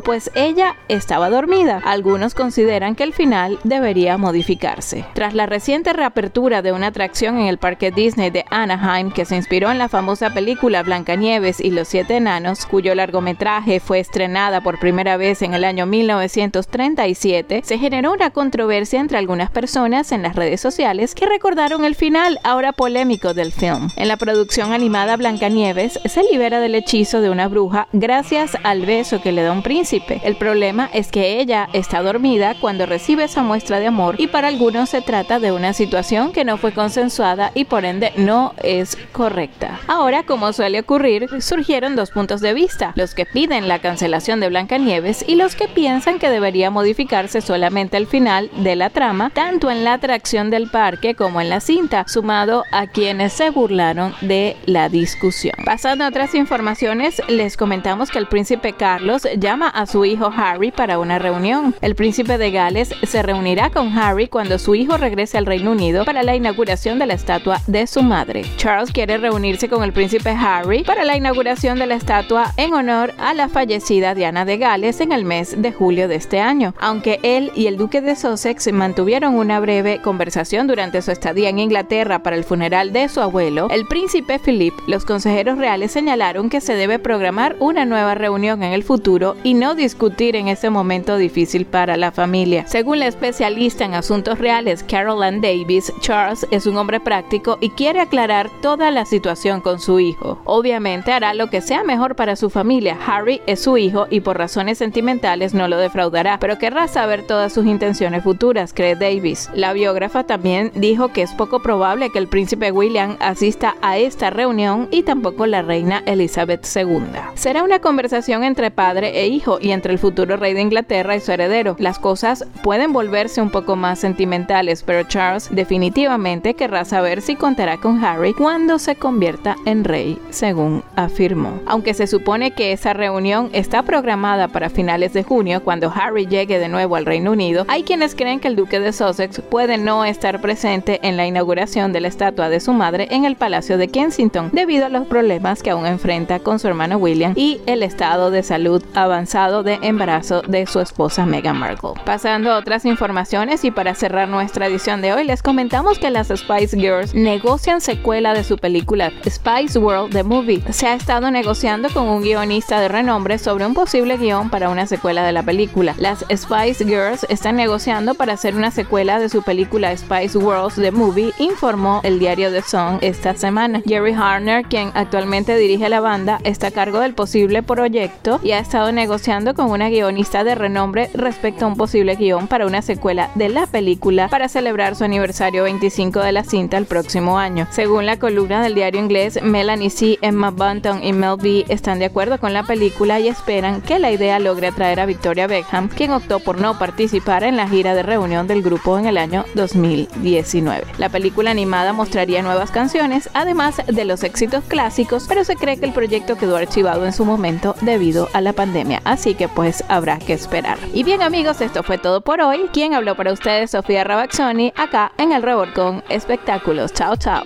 [0.05, 1.81] pues ella estaba dormida.
[1.85, 5.05] Algunos consideran que el final debería modificarse.
[5.15, 9.37] Tras la reciente reapertura de una atracción en el parque Disney de Anaheim, que se
[9.37, 14.79] inspiró en la famosa película Blancanieves y los Siete Enanos, cuyo largometraje fue estrenada por
[14.79, 20.37] primera vez en el año 1937, se generó una controversia entre algunas personas en las
[20.37, 23.89] redes sociales que recordaron el final ahora polémico del film.
[23.97, 29.21] En la producción animada Blancanieves se libera del hechizo de una bruja gracias al beso
[29.21, 30.21] que le da un príncipe.
[30.25, 34.49] El problema es que ella está dormida cuando recibe esa muestra de amor y para
[34.49, 38.97] algunos se trata de una situación que no fue consensuada y por ende no es
[39.13, 39.81] correcta.
[39.87, 44.49] Ahora, como suele ocurrir, surgieron dos puntos de vista, los que piden la cancelación de
[44.49, 49.71] Blancanieves y los que piensan que debería modificarse solamente el final de la trama, tanto
[49.71, 54.57] en la atracción del parque como en la cinta, sumado a quienes se burlaron de
[54.67, 55.55] la discusión.
[55.65, 60.71] Pasando a otras informaciones, les comentamos que el príncipe Carlos llama a su hijo Harry
[60.71, 61.75] para una reunión.
[61.81, 66.05] El príncipe de Gales se reunirá con Harry cuando su hijo regrese al Reino Unido
[66.05, 68.43] para la inauguración de la estatua de su madre.
[68.57, 73.15] Charles quiere reunirse con el príncipe Harry para la inauguración de la estatua en honor
[73.19, 76.75] a la fallecida Diana de Gales en el mes de julio de este año.
[76.81, 81.59] Aunque él y el duque de Sussex mantuvieron una breve conversación durante su estadía en
[81.59, 86.61] Inglaterra para el funeral de su abuelo, el príncipe Philip, los consejeros reales señalaron que
[86.61, 89.14] se debe programar una nueva reunión en el futuro
[89.45, 92.67] y no discutir en ese momento difícil para la familia.
[92.67, 98.01] Según la especialista en asuntos reales Carolyn Davis, Charles es un hombre práctico y quiere
[98.01, 100.41] aclarar toda la situación con su hijo.
[100.45, 102.99] Obviamente hará lo que sea mejor para su familia.
[103.07, 107.53] Harry es su hijo y por razones sentimentales no lo defraudará, pero querrá saber todas
[107.53, 109.49] sus intenciones futuras, cree Davis.
[109.55, 114.31] La biógrafa también dijo que es poco probable que el príncipe William asista a esta
[114.31, 117.05] reunión y tampoco la reina Elizabeth II.
[117.35, 118.71] Será una conversación entre
[119.09, 121.77] e hijo y entre el futuro rey de Inglaterra y su heredero.
[121.79, 127.79] Las cosas pueden volverse un poco más sentimentales, pero Charles definitivamente querrá saber si contará
[127.79, 131.61] con Harry cuando se convierta en rey, según afirmó.
[131.67, 136.59] Aunque se supone que esa reunión está programada para finales de junio, cuando Harry llegue
[136.59, 140.05] de nuevo al Reino Unido, hay quienes creen que el duque de Sussex puede no
[140.05, 143.89] estar presente en la inauguración de la estatua de su madre en el Palacio de
[143.89, 148.31] Kensington, debido a los problemas que aún enfrenta con su hermano William y el estado
[148.31, 151.93] de salud avanzado de embarazo de su esposa Meghan Markle.
[152.05, 156.29] Pasando a otras informaciones y para cerrar nuestra edición de hoy, les comentamos que las
[156.29, 160.63] Spice Girls negocian secuela de su película Spice World The Movie.
[160.73, 164.87] Se ha estado negociando con un guionista de renombre sobre un posible guion para una
[164.87, 165.95] secuela de la película.
[165.99, 170.91] Las Spice Girls están negociando para hacer una secuela de su película Spice World The
[170.91, 173.83] Movie, informó el diario The Sun esta semana.
[173.87, 178.59] Jerry Harner, quien actualmente dirige la banda, está a cargo del posible proyecto y ha
[178.59, 183.31] estado negociando con una guionista de renombre respecto a un posible guion para una secuela
[183.35, 187.67] de la película para celebrar su aniversario 25 de la cinta el próximo año.
[187.71, 192.07] Según la columna del diario inglés, Melanie C., Emma Bunton y Mel B están de
[192.07, 196.13] acuerdo con la película y esperan que la idea logre atraer a Victoria Beckham, quien
[196.13, 200.85] optó por no participar en la gira de reunión del grupo en el año 2019.
[200.99, 205.87] La película animada mostraría nuevas canciones, además de los éxitos clásicos, pero se cree que
[205.87, 208.74] el proyecto quedó archivado en su momento debido a la pandemia,
[209.05, 210.79] así que pues habrá que esperar.
[210.93, 212.69] Y bien amigos, esto fue todo por hoy.
[212.73, 216.93] Quien habló para ustedes, Sofía Rabaxoni, acá en el Revolcón Espectáculos.
[216.93, 217.45] Chao, chao.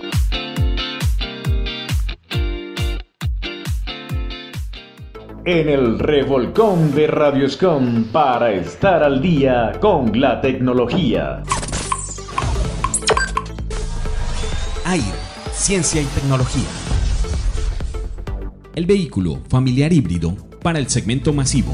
[5.45, 11.41] En el revolcón de Radioscom para estar al día con la tecnología.
[14.85, 15.03] AIR,
[15.51, 16.67] Ciencia y Tecnología.
[18.75, 21.73] El vehículo familiar híbrido para el segmento masivo.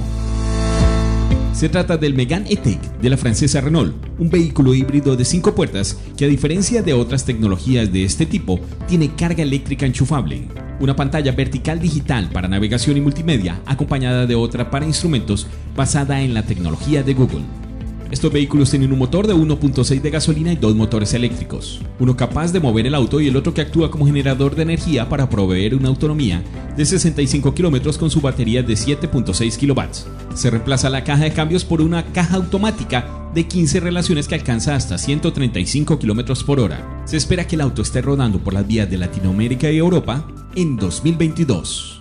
[1.53, 5.97] Se trata del Megane E-Tech de la francesa Renault, un vehículo híbrido de 5 puertas
[6.17, 10.49] que a diferencia de otras tecnologías de este tipo, tiene carga eléctrica enchufable,
[10.81, 16.33] una pantalla vertical digital para navegación y multimedia acompañada de otra para instrumentos basada en
[16.33, 17.64] la tecnología de Google.
[18.11, 22.51] Estos vehículos tienen un motor de 1.6 de gasolina y dos motores eléctricos, uno capaz
[22.51, 25.73] de mover el auto y el otro que actúa como generador de energía para proveer
[25.73, 26.43] una autonomía
[26.77, 30.05] de 65 kilómetros con su batería de 7.6 kilowatts.
[30.35, 34.75] Se reemplaza la caja de cambios por una caja automática de 15 relaciones que alcanza
[34.75, 37.03] hasta 135 kilómetros por hora.
[37.05, 40.77] Se espera que el auto esté rodando por las vías de Latinoamérica y Europa en
[40.77, 41.99] 2022.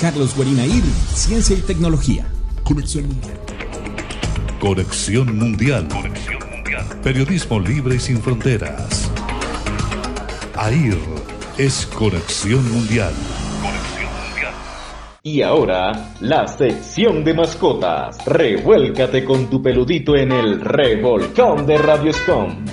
[0.00, 0.82] Carlos Guarinair,
[1.14, 2.26] Ciencia y Tecnología.
[2.64, 3.49] Conexión Mundial.
[4.60, 5.88] Conexión Mundial.
[7.02, 9.10] Periodismo libre y sin fronteras.
[10.54, 10.98] AIR
[11.56, 13.14] es Conexión Mundial.
[15.22, 18.18] Y ahora, la sección de mascotas.
[18.26, 22.66] Revuélcate con tu peludito en el revolcón de Radioscom.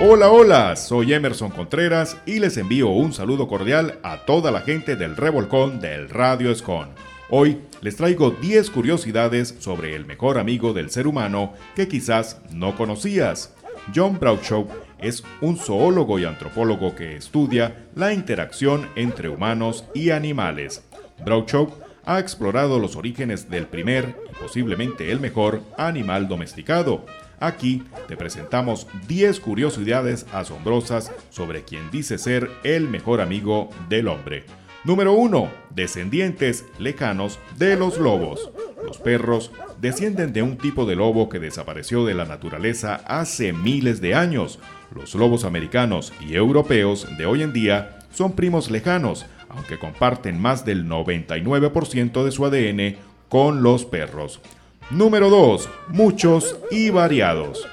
[0.00, 4.96] Hola, hola, soy Emerson Contreras y les envío un saludo cordial a toda la gente
[4.96, 7.13] del Revolcón del Radio Escon.
[7.30, 12.76] Hoy les traigo 10 curiosidades sobre el mejor amigo del ser humano que quizás no
[12.76, 13.54] conocías.
[13.94, 20.84] John Bradshaw es un zoólogo y antropólogo que estudia la interacción entre humanos y animales.
[21.24, 21.72] Bradshaw
[22.04, 27.06] ha explorado los orígenes del primer y posiblemente el mejor animal domesticado.
[27.40, 34.44] Aquí te presentamos 10 curiosidades asombrosas sobre quien dice ser el mejor amigo del hombre.
[34.84, 35.50] Número 1.
[35.70, 38.50] Descendientes lejanos de los lobos.
[38.84, 44.02] Los perros descienden de un tipo de lobo que desapareció de la naturaleza hace miles
[44.02, 44.58] de años.
[44.94, 50.66] Los lobos americanos y europeos de hoy en día son primos lejanos, aunque comparten más
[50.66, 52.96] del 99% de su ADN
[53.30, 54.42] con los perros.
[54.90, 55.66] Número 2.
[55.88, 57.66] Muchos y variados.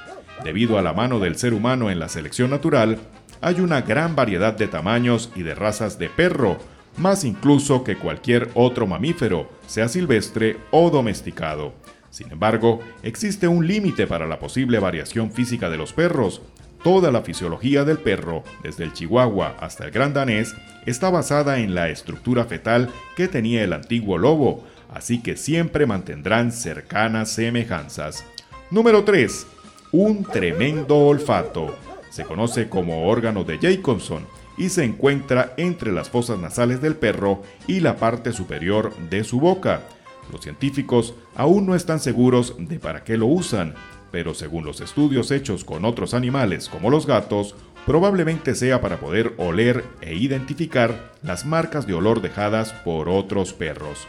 [0.44, 2.98] Debido a la mano del ser humano en la selección natural,
[3.42, 6.58] hay una gran variedad de tamaños y de razas de perro,
[6.96, 11.72] más incluso que cualquier otro mamífero, sea silvestre o domesticado.
[12.10, 16.42] Sin embargo, existe un límite para la posible variación física de los perros.
[16.84, 21.74] Toda la fisiología del perro, desde el chihuahua hasta el gran danés, está basada en
[21.74, 28.24] la estructura fetal que tenía el antiguo lobo, así que siempre mantendrán cercanas semejanzas.
[28.70, 29.46] Número 3.
[29.92, 31.74] Un tremendo olfato.
[32.10, 37.42] Se conoce como órgano de Jacobson y se encuentra entre las fosas nasales del perro
[37.66, 39.82] y la parte superior de su boca.
[40.30, 43.74] Los científicos aún no están seguros de para qué lo usan,
[44.10, 47.54] pero según los estudios hechos con otros animales como los gatos,
[47.86, 54.06] probablemente sea para poder oler e identificar las marcas de olor dejadas por otros perros.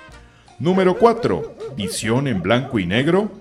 [0.59, 1.55] Número 4.
[1.75, 3.31] Visión en blanco y negro.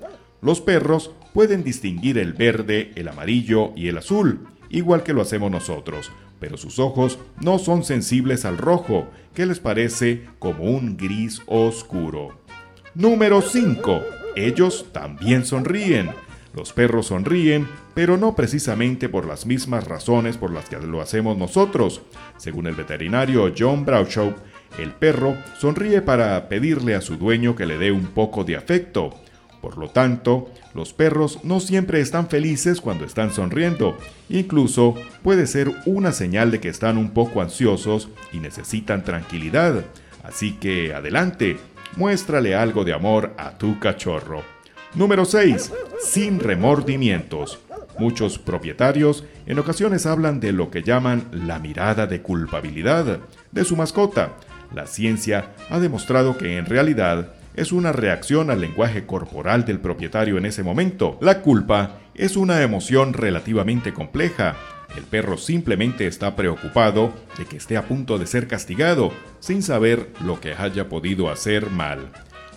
[0.41, 5.51] Los perros pueden distinguir el verde, el amarillo y el azul, igual que lo hacemos
[5.51, 6.11] nosotros,
[6.43, 12.41] pero sus ojos no son sensibles al rojo, que les parece como un gris oscuro.
[12.97, 14.03] Número 5.
[14.35, 16.11] Ellos también sonríen.
[16.53, 21.39] Los perros sonríen, pero no precisamente por las mismas razones por las que lo hacemos
[21.39, 22.03] nosotros.
[22.39, 24.35] Según el veterinario John Bradshaw,
[24.81, 29.15] el perro sonríe para pedirle a su dueño que le dé un poco de afecto.
[29.63, 33.97] Por lo tanto, los perros no siempre están felices cuando están sonriendo.
[34.29, 39.85] Incluso puede ser una señal de que están un poco ansiosos y necesitan tranquilidad.
[40.25, 41.59] Así que adelante,
[41.97, 44.43] muéstrale algo de amor a tu cachorro.
[44.95, 45.73] Número 6.
[46.01, 47.61] Sin remordimientos.
[47.99, 53.21] Muchos propietarios en ocasiones hablan de lo que llaman la mirada de culpabilidad
[53.53, 54.33] de su mascota.
[54.75, 60.39] La ciencia ha demostrado que en realidad es una reacción al lenguaje corporal del propietario
[60.39, 61.19] en ese momento.
[61.21, 64.57] La culpa es una emoción relativamente compleja
[64.97, 70.11] el perro simplemente está preocupado de que esté a punto de ser castigado, sin saber
[70.25, 72.11] lo que haya podido hacer mal.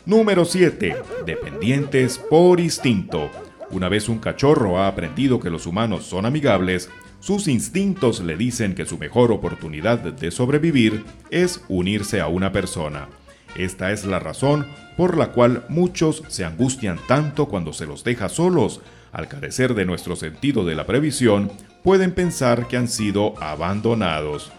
[0.05, 0.95] Número 7.
[1.25, 3.31] Dependientes por instinto.
[3.71, 8.75] Una vez un cachorro ha aprendido que los humanos son amigables, sus instintos le dicen
[8.75, 13.07] que su mejor oportunidad de sobrevivir es unirse a una persona.
[13.55, 18.29] Esta es la razón por la cual muchos se angustian tanto cuando se los deja
[18.29, 21.51] solos, al carecer de nuestro sentido de la previsión,
[21.83, 24.51] pueden pensar que han sido abandonados.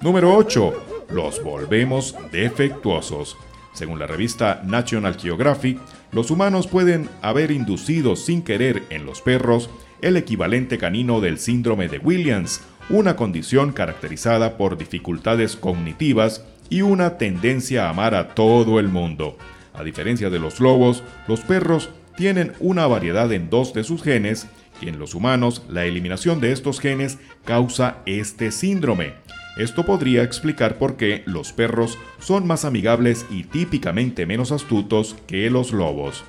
[0.00, 1.06] Número 8.
[1.10, 3.36] Los volvemos defectuosos.
[3.72, 5.78] Según la revista National Geographic,
[6.10, 9.70] los humanos pueden haber inducido sin querer en los perros
[10.02, 12.60] el equivalente canino del síndrome de Williams,
[12.90, 19.36] una condición caracterizada por dificultades cognitivas y una tendencia a amar a todo el mundo.
[19.74, 24.46] A diferencia de los lobos, los perros tienen una variedad en dos de sus genes
[24.80, 29.12] y en los humanos la eliminación de estos genes causa este síndrome.
[29.58, 35.50] Esto podría explicar por qué los perros son más amigables y típicamente menos astutos que
[35.50, 36.24] los lobos.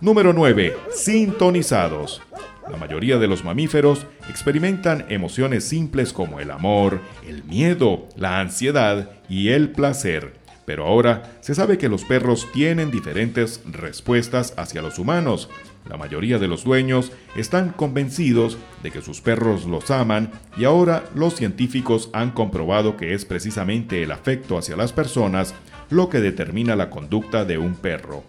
[0.00, 0.74] Número 9.
[0.90, 2.20] Sintonizados.
[2.70, 9.10] La mayoría de los mamíferos experimentan emociones simples como el amor, el miedo, la ansiedad
[9.28, 10.32] y el placer.
[10.64, 15.50] Pero ahora se sabe que los perros tienen diferentes respuestas hacia los humanos.
[15.88, 21.04] La mayoría de los dueños están convencidos de que sus perros los aman y ahora
[21.14, 25.54] los científicos han comprobado que es precisamente el afecto hacia las personas
[25.90, 28.24] lo que determina la conducta de un perro.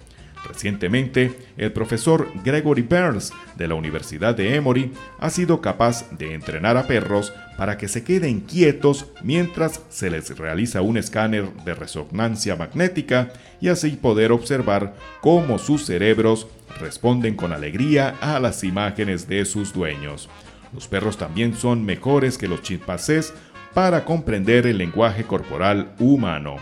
[0.48, 6.78] Recientemente, el profesor Gregory Burns de la Universidad de Emory ha sido capaz de entrenar
[6.78, 12.56] a perros para que se queden quietos mientras se les realiza un escáner de resonancia
[12.56, 16.48] magnética y así poder observar cómo sus cerebros
[16.80, 20.30] responden con alegría a las imágenes de sus dueños.
[20.74, 23.34] Los perros también son mejores que los chimpancés
[23.74, 26.58] para comprender el lenguaje corporal humano.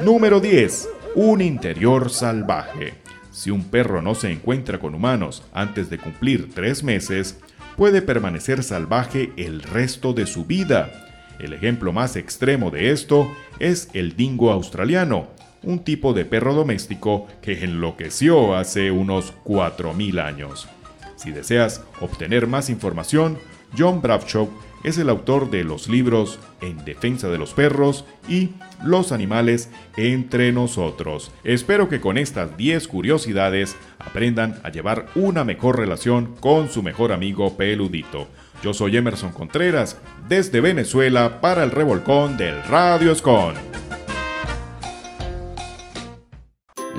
[0.00, 0.88] Número 10.
[1.14, 3.01] Un interior salvaje.
[3.32, 7.40] Si un perro no se encuentra con humanos antes de cumplir tres meses,
[7.76, 10.92] puede permanecer salvaje el resto de su vida.
[11.38, 15.28] El ejemplo más extremo de esto es el dingo australiano,
[15.62, 20.68] un tipo de perro doméstico que enloqueció hace unos 4.000 años.
[21.16, 23.38] Si deseas obtener más información,
[23.76, 24.50] John Bradshaw
[24.84, 28.50] es el autor de los libros En defensa de los perros y
[28.84, 31.30] Los animales entre nosotros.
[31.44, 37.12] Espero que con estas 10 curiosidades aprendan a llevar una mejor relación con su mejor
[37.12, 38.28] amigo peludito.
[38.62, 43.54] Yo soy Emerson Contreras, desde Venezuela para el revolcón del Radio Escon.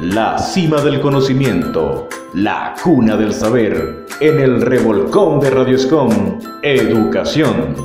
[0.02, 7.76] La cima del conocimiento, la cuna del saber, en el revolcón de Radioscom, Educación.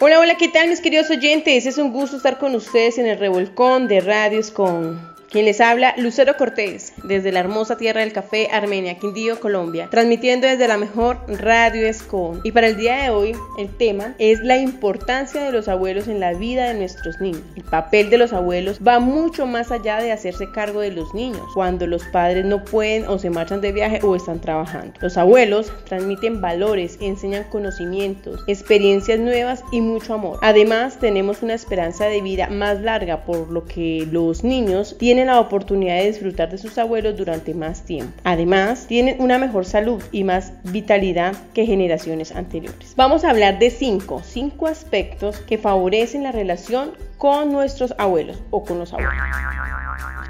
[0.00, 1.66] Hola, hola, ¿qué tal mis queridos oyentes?
[1.66, 5.11] Es un gusto estar con ustedes en el revolcón de Radioscom.
[5.32, 10.46] Quien les habla, Lucero Cortés, desde la hermosa tierra del café Armenia, Quindío, Colombia, transmitiendo
[10.46, 12.42] desde la mejor radio Escon.
[12.44, 16.20] Y para el día de hoy, el tema es la importancia de los abuelos en
[16.20, 17.40] la vida de nuestros niños.
[17.56, 21.40] El papel de los abuelos va mucho más allá de hacerse cargo de los niños,
[21.54, 24.92] cuando los padres no pueden o se marchan de viaje o están trabajando.
[25.00, 30.40] Los abuelos transmiten valores, enseñan conocimientos, experiencias nuevas y mucho amor.
[30.42, 35.40] Además, tenemos una esperanza de vida más larga, por lo que los niños tienen la
[35.40, 38.12] oportunidad de disfrutar de sus abuelos durante más tiempo.
[38.24, 42.94] Además, tienen una mejor salud y más vitalidad que generaciones anteriores.
[42.96, 48.64] Vamos a hablar de cinco, cinco aspectos que favorecen la relación con nuestros abuelos o
[48.64, 49.14] con los abuelos.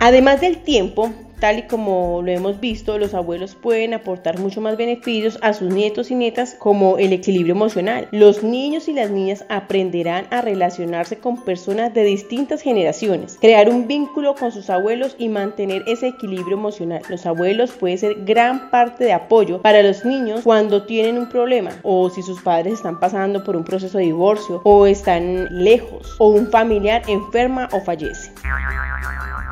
[0.00, 1.10] Además del tiempo,
[1.42, 5.74] tal y como lo hemos visto, los abuelos pueden aportar mucho más beneficios a sus
[5.74, 8.06] nietos y nietas como el equilibrio emocional.
[8.12, 13.88] Los niños y las niñas aprenderán a relacionarse con personas de distintas generaciones, crear un
[13.88, 17.02] vínculo con sus abuelos y mantener ese equilibrio emocional.
[17.08, 21.72] Los abuelos pueden ser gran parte de apoyo para los niños cuando tienen un problema
[21.82, 26.28] o si sus padres están pasando por un proceso de divorcio o están lejos o
[26.28, 28.30] un familiar enferma o fallece.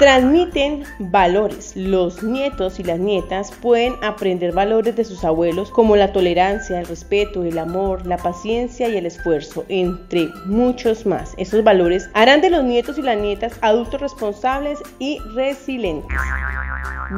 [0.00, 1.76] Transmiten valores.
[1.76, 6.86] Los nietos y las nietas pueden aprender valores de sus abuelos como la tolerancia, el
[6.86, 11.34] respeto, el amor, la paciencia y el esfuerzo, entre muchos más.
[11.36, 16.18] Esos valores harán de los nietos y las nietas adultos responsables y resilientes.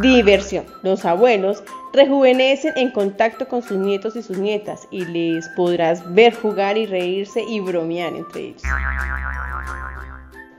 [0.01, 0.65] Diversión.
[0.83, 1.63] Los abuelos
[1.93, 6.87] rejuvenecen en contacto con sus nietos y sus nietas y les podrás ver jugar y
[6.87, 8.63] reírse y bromear entre ellos.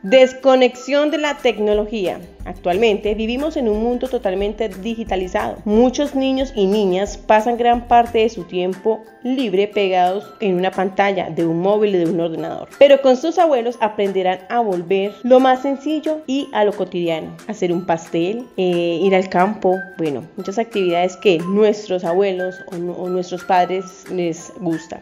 [0.04, 2.20] Desconexión de la tecnología.
[2.46, 5.58] Actualmente vivimos en un mundo totalmente digitalizado.
[5.66, 11.30] Muchos niños y niñas pasan gran parte de su tiempo libre pegados en una pantalla
[11.30, 12.70] de un móvil o de un ordenador.
[12.78, 17.36] Pero con sus abuelos aprenderán a volver lo más sencillo y a lo cotidiano.
[17.48, 23.10] Hacer un pastel, eh, ir al campo, bueno, muchas actividades que nuestros abuelos o, o
[23.10, 25.02] nuestros padres les gustan.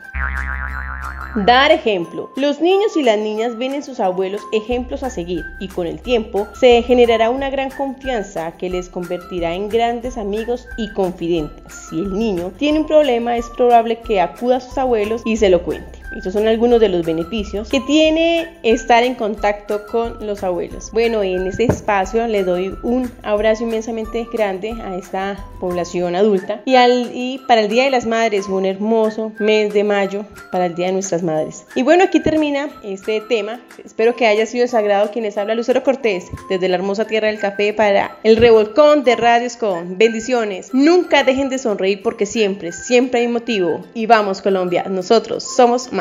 [1.36, 2.30] Dar ejemplo.
[2.36, 6.02] Los niños y las niñas ven en sus abuelos ejemplos a seguir y con el
[6.02, 11.74] tiempo se generará una gran confianza que les convertirá en grandes amigos y confidentes.
[11.90, 15.50] Si el niño tiene un problema es probable que acuda a sus abuelos y se
[15.50, 16.01] lo cuente.
[16.16, 20.92] Estos son algunos de los beneficios que tiene estar en contacto con los abuelos.
[20.92, 26.76] Bueno, en este espacio le doy un abrazo inmensamente grande a esta población adulta y,
[26.76, 30.76] al, y para el Día de las Madres, un hermoso mes de mayo para el
[30.76, 31.66] Día de nuestras Madres.
[31.76, 33.62] Y bueno, aquí termina este tema.
[33.84, 37.74] Espero que haya sido sagrado quienes habla Lucero Cortés desde la hermosa tierra del café
[37.74, 40.74] para el revolcón de Radios con bendiciones.
[40.74, 43.86] Nunca dejen de sonreír porque siempre, siempre hay motivo.
[43.94, 46.01] Y vamos Colombia, nosotros somos más.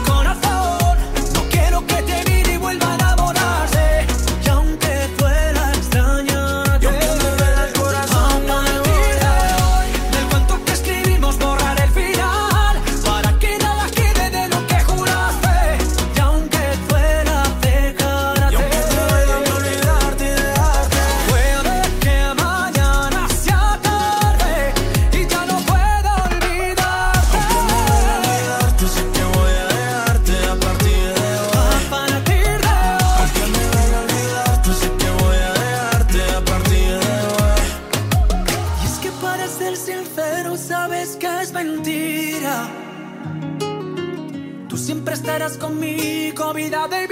[45.41, 47.07] estarás conmigo, vida de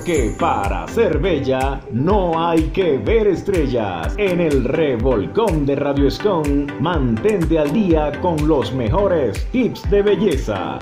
[0.00, 4.14] Porque para ser bella no hay que ver estrellas.
[4.16, 10.78] En el revolcón de Radio Escon, mantente al día con los mejores tips de belleza.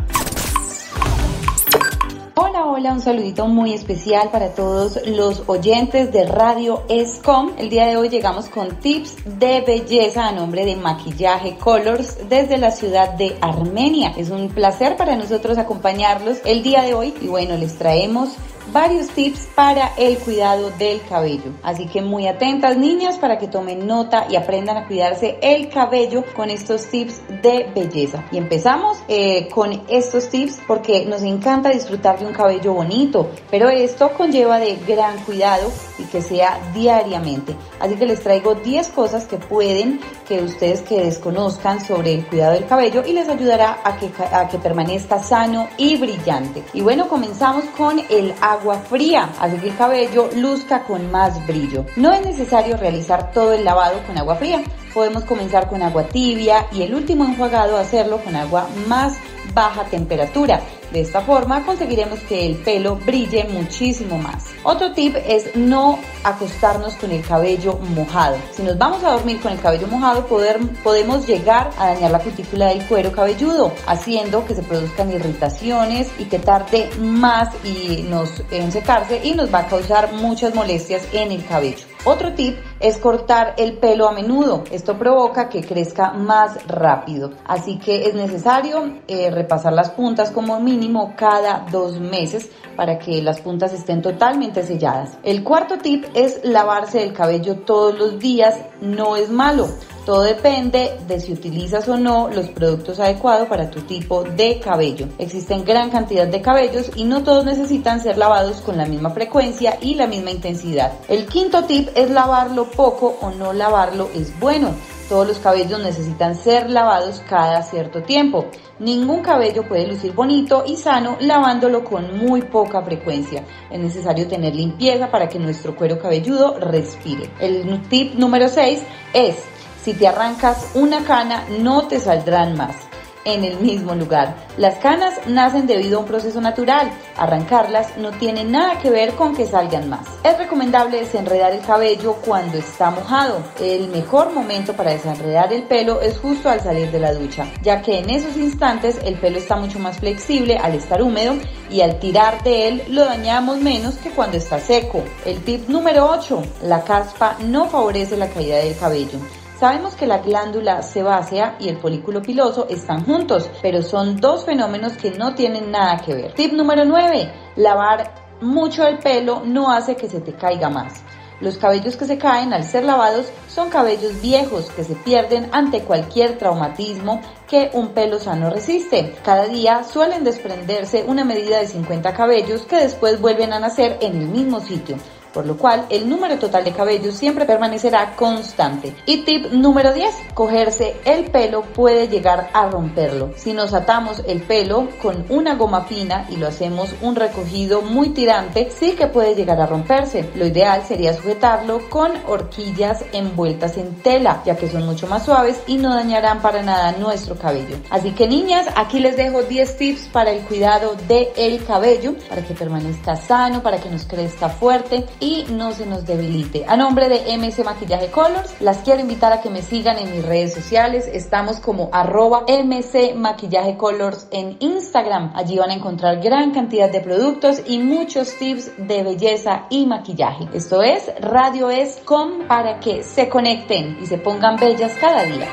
[2.36, 7.54] Hola, hola, un saludito muy especial para todos los oyentes de Radio ESCOM.
[7.58, 12.56] El día de hoy llegamos con tips de belleza a nombre de Maquillaje Colors desde
[12.56, 14.14] la ciudad de Armenia.
[14.16, 18.36] Es un placer para nosotros acompañarlos el día de hoy y bueno, les traemos
[18.72, 21.52] varios tips para el cuidado del cabello.
[21.62, 26.24] Así que muy atentas niñas para que tomen nota y aprendan a cuidarse el cabello
[26.36, 28.24] con estos tips de belleza.
[28.30, 33.68] Y empezamos eh, con estos tips porque nos encanta disfrutar de un cabello bonito, pero
[33.68, 37.56] esto conlleva de gran cuidado y que sea diariamente.
[37.80, 42.52] Así que les traigo 10 cosas que pueden que ustedes que desconozcan sobre el cuidado
[42.52, 46.62] del cabello y les ayudará a que, a que permanezca sano y brillante.
[46.74, 48.57] Y bueno, comenzamos con el agua
[48.88, 51.84] fría, así que el cabello luzca con más brillo.
[51.96, 54.62] No es necesario realizar todo el lavado con agua fría.
[54.92, 59.16] Podemos comenzar con agua tibia y el último enjuagado hacerlo con agua más
[59.54, 60.60] baja temperatura.
[60.92, 64.44] De esta forma conseguiremos que el pelo brille muchísimo más.
[64.62, 68.36] Otro tip es no acostarnos con el cabello mojado.
[68.52, 72.20] Si nos vamos a dormir con el cabello mojado poder, podemos llegar a dañar la
[72.20, 78.42] cutícula del cuero cabelludo, haciendo que se produzcan irritaciones y que tarde más y nos,
[78.50, 81.86] en secarse y nos va a causar muchas molestias en el cabello.
[82.04, 84.64] Otro tip es cortar el pelo a menudo.
[84.70, 87.32] Esto provoca que crezca más rápido.
[87.44, 90.77] Así que es necesario eh, repasar las puntas como mínimo
[91.16, 95.18] cada dos meses para que las puntas estén totalmente selladas.
[95.24, 98.54] El cuarto tip es lavarse el cabello todos los días.
[98.80, 99.68] No es malo.
[100.06, 105.08] Todo depende de si utilizas o no los productos adecuados para tu tipo de cabello.
[105.18, 109.76] Existen gran cantidad de cabellos y no todos necesitan ser lavados con la misma frecuencia
[109.82, 110.92] y la misma intensidad.
[111.08, 114.70] El quinto tip es lavarlo poco o no lavarlo es bueno.
[115.08, 118.46] Todos los cabellos necesitan ser lavados cada cierto tiempo.
[118.78, 123.42] Ningún cabello puede lucir bonito y sano lavándolo con muy poca frecuencia.
[123.70, 127.30] Es necesario tener limpieza para que nuestro cuero cabelludo respire.
[127.40, 128.82] El tip número 6
[129.14, 129.36] es
[129.82, 132.76] si te arrancas una cana, no te saldrán más
[133.24, 134.34] en el mismo lugar.
[134.56, 136.90] Las canas nacen debido a un proceso natural.
[137.16, 140.06] Arrancarlas no tiene nada que ver con que salgan más.
[140.24, 143.42] Es recomendable desenredar el cabello cuando está mojado.
[143.60, 147.82] El mejor momento para desenredar el pelo es justo al salir de la ducha, ya
[147.82, 151.34] que en esos instantes el pelo está mucho más flexible al estar húmedo
[151.70, 155.02] y al tirar de él lo dañamos menos que cuando está seco.
[155.24, 156.42] El tip número 8.
[156.62, 159.18] La caspa no favorece la caída del cabello.
[159.58, 164.92] Sabemos que la glándula sebácea y el folículo piloso están juntos, pero son dos fenómenos
[164.92, 166.32] que no tienen nada que ver.
[166.34, 167.32] Tip número 9.
[167.56, 171.02] Lavar mucho el pelo no hace que se te caiga más.
[171.40, 175.82] Los cabellos que se caen al ser lavados son cabellos viejos que se pierden ante
[175.82, 179.16] cualquier traumatismo que un pelo sano resiste.
[179.24, 184.20] Cada día suelen desprenderse una medida de 50 cabellos que después vuelven a nacer en
[184.20, 184.98] el mismo sitio
[185.32, 188.94] por lo cual el número total de cabellos siempre permanecerá constante.
[189.06, 193.32] Y tip número 10, cogerse el pelo puede llegar a romperlo.
[193.36, 198.10] Si nos atamos el pelo con una goma fina y lo hacemos un recogido muy
[198.10, 200.30] tirante, sí que puede llegar a romperse.
[200.34, 205.60] Lo ideal sería sujetarlo con horquillas envueltas en tela, ya que son mucho más suaves
[205.66, 207.76] y no dañarán para nada nuestro cabello.
[207.90, 212.42] Así que niñas, aquí les dejo 10 tips para el cuidado del el cabello, para
[212.42, 216.64] que permanezca sano, para que nos crezca fuerte y no se nos debilite.
[216.66, 220.24] A nombre de MC Maquillaje Colors, las quiero invitar a que me sigan en mis
[220.24, 221.08] redes sociales.
[221.12, 225.32] Estamos como arroba MC Maquillaje Colors en Instagram.
[225.34, 230.48] Allí van a encontrar gran cantidad de productos y muchos tips de belleza y maquillaje.
[230.52, 235.48] Esto es Radio Escom para que se conecten y se pongan bellas cada día.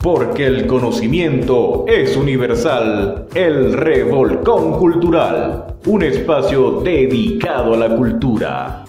[0.00, 3.26] Porque el conocimiento es universal.
[3.34, 5.67] El Revolcón Cultural.
[5.86, 8.84] Un espacio dedicado a la cultura.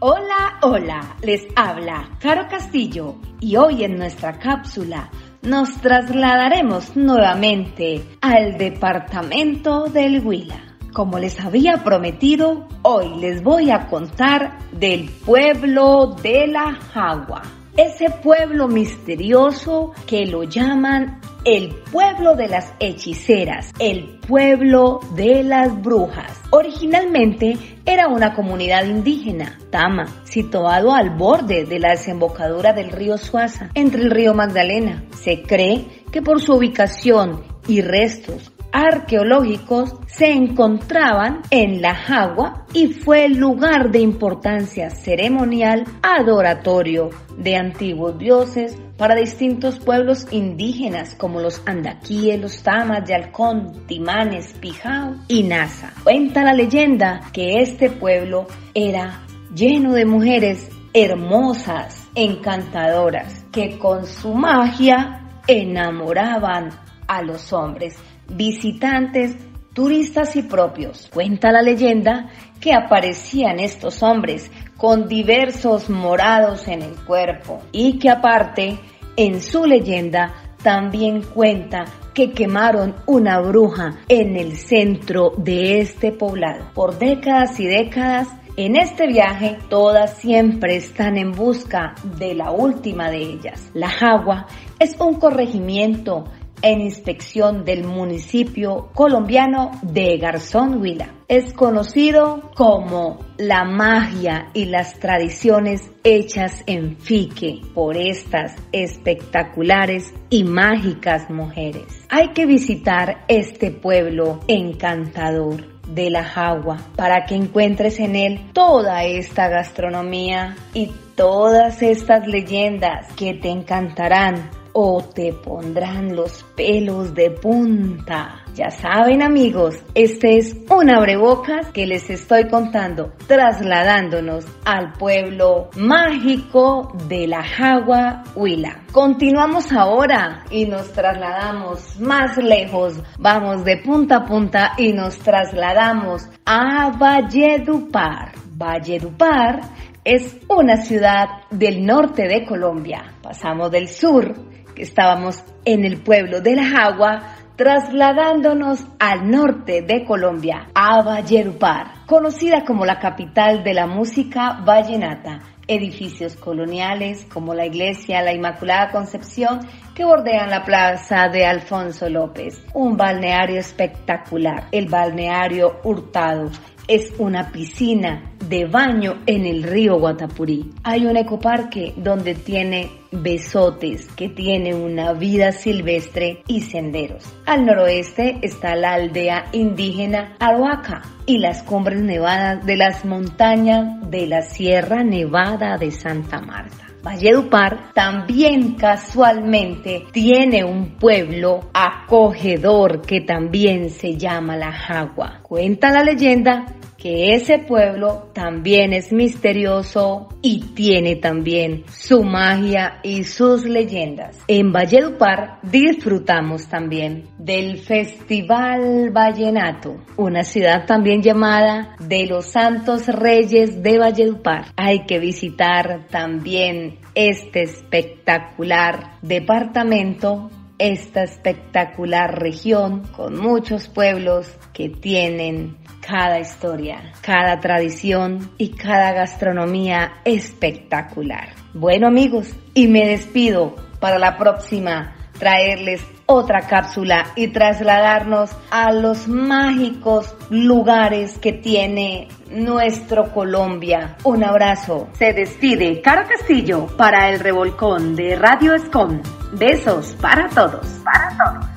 [0.00, 1.16] Hola, hola.
[1.22, 5.10] Les habla Caro Castillo y hoy en nuestra cápsula
[5.42, 10.78] nos trasladaremos nuevamente al departamento del Huila.
[10.92, 17.42] Como les había prometido, hoy les voy a contar del pueblo de la Jagua
[17.76, 25.82] ese pueblo misterioso que lo llaman el pueblo de las hechiceras, el pueblo de las
[25.82, 26.40] brujas.
[26.50, 33.70] Originalmente era una comunidad indígena, Tama, situado al borde de la desembocadura del río Suaza,
[33.74, 35.04] entre el río Magdalena.
[35.20, 42.88] Se cree que por su ubicación y restos arqueológicos se encontraban en la Jagua y
[42.88, 51.40] fue el lugar de importancia ceremonial adoratorio de antiguos dioses para distintos pueblos indígenas como
[51.40, 55.92] los andaquíes, los tamas, yalcón, timanes, pijao y nasa.
[56.02, 59.20] Cuenta la leyenda que este pueblo era
[59.54, 66.70] lleno de mujeres hermosas, encantadoras, que con su magia enamoraban
[67.06, 67.96] a los hombres
[68.34, 69.36] visitantes,
[69.72, 71.10] turistas y propios.
[71.12, 72.30] Cuenta la leyenda
[72.60, 78.78] que aparecían estos hombres con diversos morados en el cuerpo y que aparte,
[79.16, 86.70] en su leyenda, también cuenta que quemaron una bruja en el centro de este poblado.
[86.72, 93.10] Por décadas y décadas, en este viaje, todas siempre están en busca de la última
[93.10, 93.68] de ellas.
[93.74, 94.46] La Jagua
[94.78, 96.24] es un corregimiento
[96.64, 101.10] en inspección del municipio colombiano de Garzón Huila.
[101.28, 110.44] Es conocido como la magia y las tradiciones hechas en Fique por estas espectaculares y
[110.44, 111.84] mágicas mujeres.
[112.08, 119.04] Hay que visitar este pueblo encantador de la Jagua para que encuentres en él toda
[119.04, 127.30] esta gastronomía y todas estas leyendas que te encantarán o te pondrán los pelos de
[127.30, 128.42] punta.
[128.54, 136.92] Ya saben amigos, este es un abrebocas que les estoy contando, trasladándonos al pueblo mágico
[137.08, 138.82] de la Jagua Huila.
[138.92, 146.28] Continuamos ahora y nos trasladamos más lejos, vamos de punta a punta y nos trasladamos
[146.44, 148.32] a Valledupar.
[148.56, 149.60] Valledupar
[150.04, 153.14] es una ciudad del norte de Colombia.
[153.22, 160.68] Pasamos del sur estábamos en el pueblo de La Jagua, trasladándonos al norte de Colombia,
[160.74, 165.40] a Valledupar, conocida como la capital de la música vallenata.
[165.66, 169.60] Edificios coloniales como la iglesia La Inmaculada Concepción
[169.94, 172.62] que bordean la plaza de Alfonso López.
[172.74, 176.50] Un balneario espectacular, el balneario Hurtado.
[176.86, 180.70] Es una piscina de baño en el río Guatapurí.
[180.82, 187.24] Hay un ecoparque donde tiene besotes, que tiene una vida silvestre y senderos.
[187.46, 194.26] Al noroeste está la aldea indígena Aruaca y las cumbres nevadas de las montañas de
[194.26, 196.83] la Sierra Nevada de Santa Marta.
[197.04, 205.40] Valledupar también casualmente tiene un pueblo acogedor que también se llama La Jagua.
[205.42, 206.64] Cuenta la leyenda
[207.04, 214.38] que ese pueblo también es misterioso y tiene también su magia y sus leyendas.
[214.48, 223.82] En Valledupar disfrutamos también del Festival Vallenato, una ciudad también llamada de los Santos Reyes
[223.82, 224.72] de Valledupar.
[224.74, 230.48] Hay que visitar también este espectacular departamento
[230.78, 235.76] esta espectacular región con muchos pueblos que tienen
[236.06, 241.48] cada historia, cada tradición y cada gastronomía espectacular.
[241.72, 249.28] Bueno amigos, y me despido para la próxima traerles otra cápsula y trasladarnos a los
[249.28, 254.16] mágicos lugares que tiene nuestro Colombia.
[254.24, 255.08] Un abrazo.
[255.14, 259.20] Se despide Caro Castillo para el revolcón de Radio Escom.
[259.52, 261.73] Besos para todos, para todos.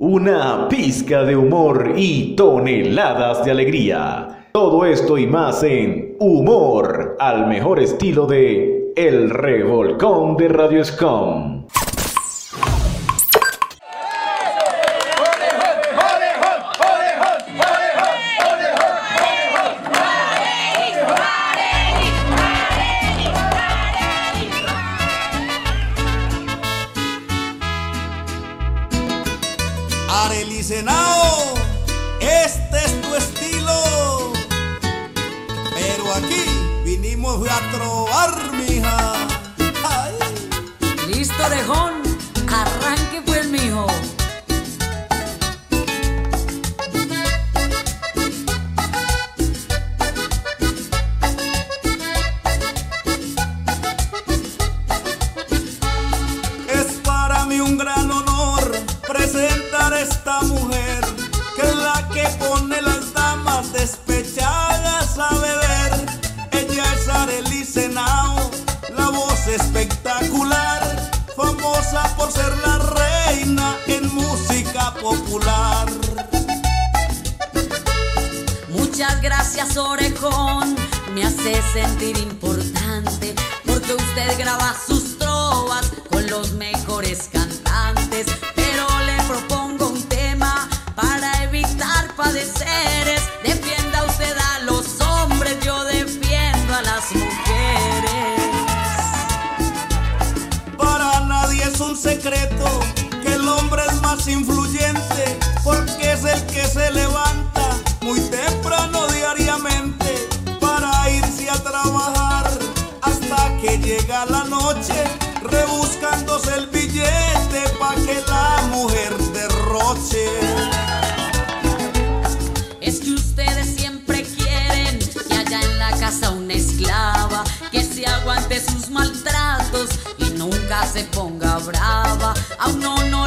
[0.00, 4.46] Una pizca de humor y toneladas de alegría.
[4.52, 11.57] Todo esto y más en Humor, al mejor estilo de El Revolcón de Radio Escom.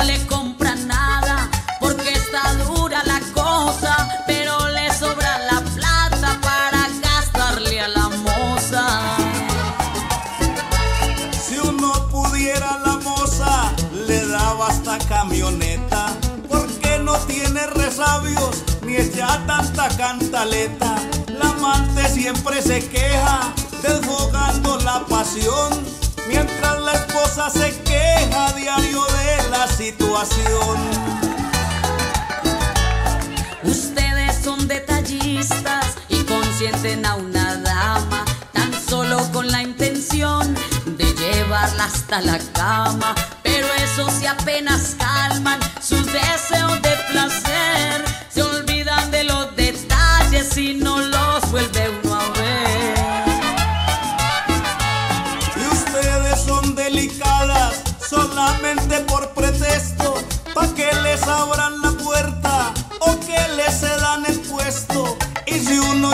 [0.01, 1.49] No le compra nada
[1.79, 8.85] porque está dura la cosa, pero le sobra la plata para gastarle a la moza.
[11.45, 13.71] Si uno pudiera la moza,
[14.07, 16.07] le daba hasta camioneta.
[16.49, 20.95] Porque no tiene resabios, ni es ya tanta cantaleta.
[21.27, 26.01] La amante siempre se queja, desfogando la pasión.
[26.27, 30.77] Mientras la esposa se queja a diario de la situación.
[33.63, 40.55] Ustedes son detallistas y consienten a una dama tan solo con la intención
[40.85, 43.15] de llevarla hasta la cama.
[43.43, 47.40] Pero eso si apenas calman sus deseos de placer,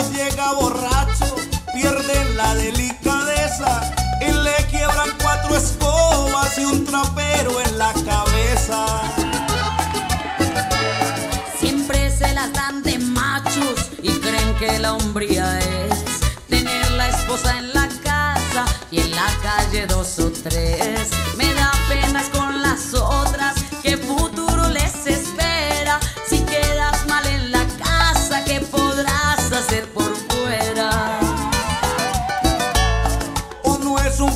[0.06, 1.36] llega borracho,
[1.74, 8.27] pierden la delicadeza y le quiebran cuatro escobas y un trapero en la cabeza.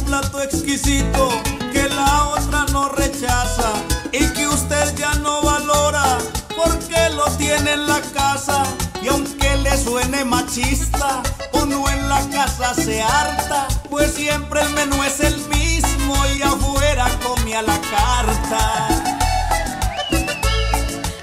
[0.04, 1.28] plato exquisito
[1.72, 3.72] que la otra no rechaza
[4.12, 6.18] y que usted ya no valora
[6.56, 8.62] porque lo tiene en la casa
[9.02, 11.22] y aunque le suene machista,
[11.52, 17.06] uno en la casa se harta, pues siempre el menú es el mismo y afuera
[17.22, 18.88] come a la carta.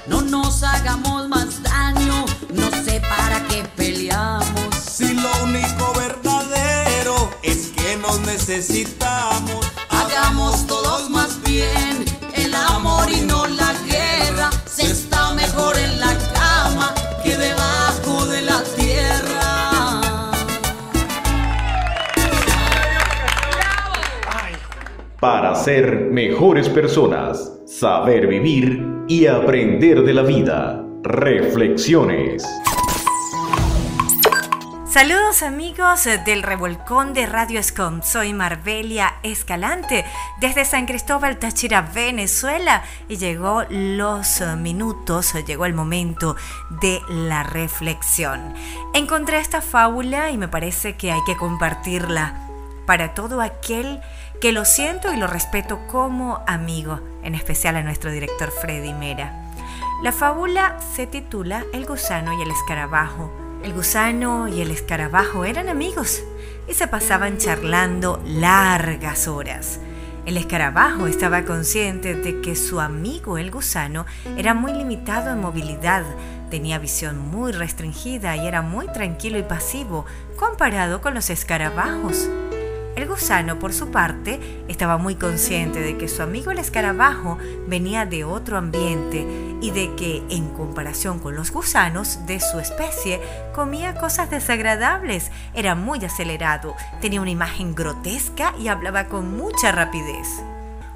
[0.06, 3.49] No nos hagamos más daño, no sé para qué
[8.50, 14.50] necesitamos, hagamos todos más bien el amor y no la guerra.
[14.66, 16.92] Se está mejor en la cama
[17.22, 20.32] que debajo de la tierra.
[25.20, 30.84] Para ser mejores personas, saber vivir y aprender de la vida.
[31.04, 32.44] Reflexiones.
[34.90, 38.02] Saludos amigos del revolcón de Radio Escom.
[38.02, 40.04] Soy Marbelia Escalante
[40.40, 46.34] desde San Cristóbal Táchira, Venezuela y llegó los minutos, llegó el momento
[46.82, 48.52] de la reflexión.
[48.92, 52.34] Encontré esta fábula y me parece que hay que compartirla
[52.84, 54.00] para todo aquel
[54.40, 59.52] que lo siento y lo respeto como amigo, en especial a nuestro director Freddy Mera.
[60.02, 63.39] La fábula se titula El gusano y el escarabajo.
[63.62, 66.22] El gusano y el escarabajo eran amigos
[66.66, 69.80] y se pasaban charlando largas horas.
[70.24, 74.06] El escarabajo estaba consciente de que su amigo el gusano
[74.38, 76.04] era muy limitado en movilidad,
[76.50, 80.06] tenía visión muy restringida y era muy tranquilo y pasivo
[80.36, 82.30] comparado con los escarabajos.
[82.96, 87.38] El gusano, por su parte, estaba muy consciente de que su amigo el escarabajo
[87.68, 89.26] venía de otro ambiente
[89.60, 93.20] y de que, en comparación con los gusanos de su especie,
[93.54, 100.26] comía cosas desagradables, era muy acelerado, tenía una imagen grotesca y hablaba con mucha rapidez.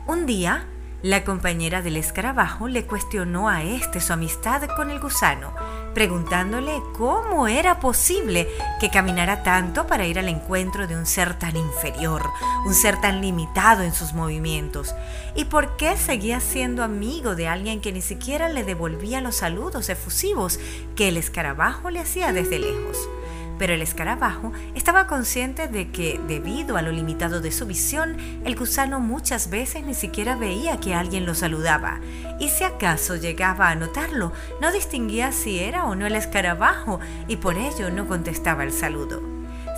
[0.07, 0.67] Un día,
[1.03, 5.53] la compañera del escarabajo le cuestionó a este su amistad con el gusano,
[5.95, 8.49] preguntándole cómo era posible
[8.81, 12.29] que caminara tanto para ir al encuentro de un ser tan inferior,
[12.67, 14.95] un ser tan limitado en sus movimientos,
[15.35, 19.89] y por qué seguía siendo amigo de alguien que ni siquiera le devolvía los saludos
[19.89, 20.59] efusivos
[20.97, 23.09] que el escarabajo le hacía desde lejos.
[23.59, 28.57] Pero el escarabajo estaba consciente de que, debido a lo limitado de su visión, el
[28.57, 32.01] gusano muchas veces ni siquiera veía que alguien lo saludaba,
[32.41, 37.37] y si acaso llegaba a notarlo, no distinguía si era o no el escarabajo, y
[37.37, 39.23] por ello no contestaba el saludo.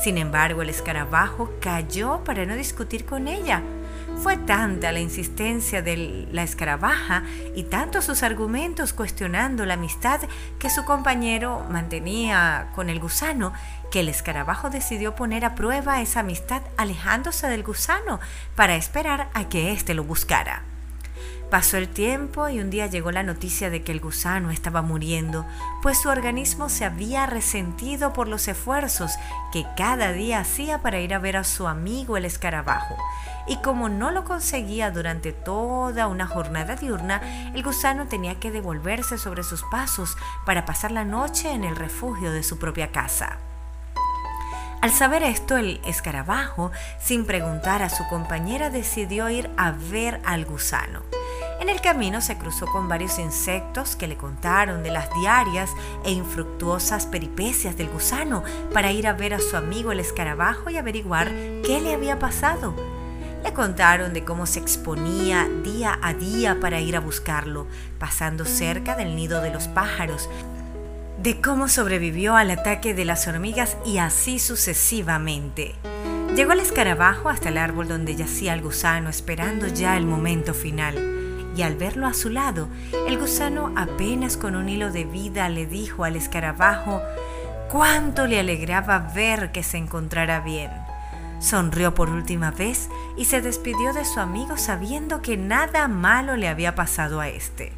[0.03, 3.62] Sin embargo, el escarabajo cayó para no discutir con ella,
[4.16, 7.22] fue tanta la insistencia de la escarabaja
[7.54, 10.20] y tantos sus argumentos cuestionando la amistad
[10.58, 13.52] que su compañero mantenía con el gusano
[13.90, 18.20] que el escarabajo decidió poner a prueba esa amistad alejándose del gusano
[18.54, 20.62] para esperar a que éste lo buscara.
[21.50, 25.46] Pasó el tiempo y un día llegó la noticia de que el gusano estaba muriendo,
[25.80, 29.12] pues su organismo se había resentido por los esfuerzos
[29.52, 32.96] que cada día hacía para ir a ver a su amigo el escarabajo.
[33.47, 37.20] Y como no lo conseguía durante toda una jornada diurna,
[37.55, 42.32] el gusano tenía que devolverse sobre sus pasos para pasar la noche en el refugio
[42.32, 43.38] de su propia casa.
[44.80, 46.70] Al saber esto, el escarabajo,
[47.01, 51.03] sin preguntar a su compañera, decidió ir a ver al gusano.
[51.61, 55.70] En el camino se cruzó con varios insectos que le contaron de las diarias
[56.05, 60.76] e infructuosas peripecias del gusano para ir a ver a su amigo el escarabajo y
[60.76, 61.28] averiguar
[61.64, 62.95] qué le había pasado.
[63.47, 67.68] Le contaron de cómo se exponía día a día para ir a buscarlo,
[68.01, 70.28] pasando cerca del nido de los pájaros,
[71.22, 75.76] de cómo sobrevivió al ataque de las hormigas y así sucesivamente.
[76.34, 80.97] Llegó el escarabajo hasta el árbol donde yacía el gusano esperando ya el momento final
[81.57, 82.68] y al verlo a su lado,
[83.07, 87.01] el gusano apenas con un hilo de vida le dijo al escarabajo
[87.70, 90.86] cuánto le alegraba ver que se encontrara bien.
[91.39, 96.49] Sonrió por última vez y se despidió de su amigo sabiendo que nada malo le
[96.49, 97.72] había pasado a éste.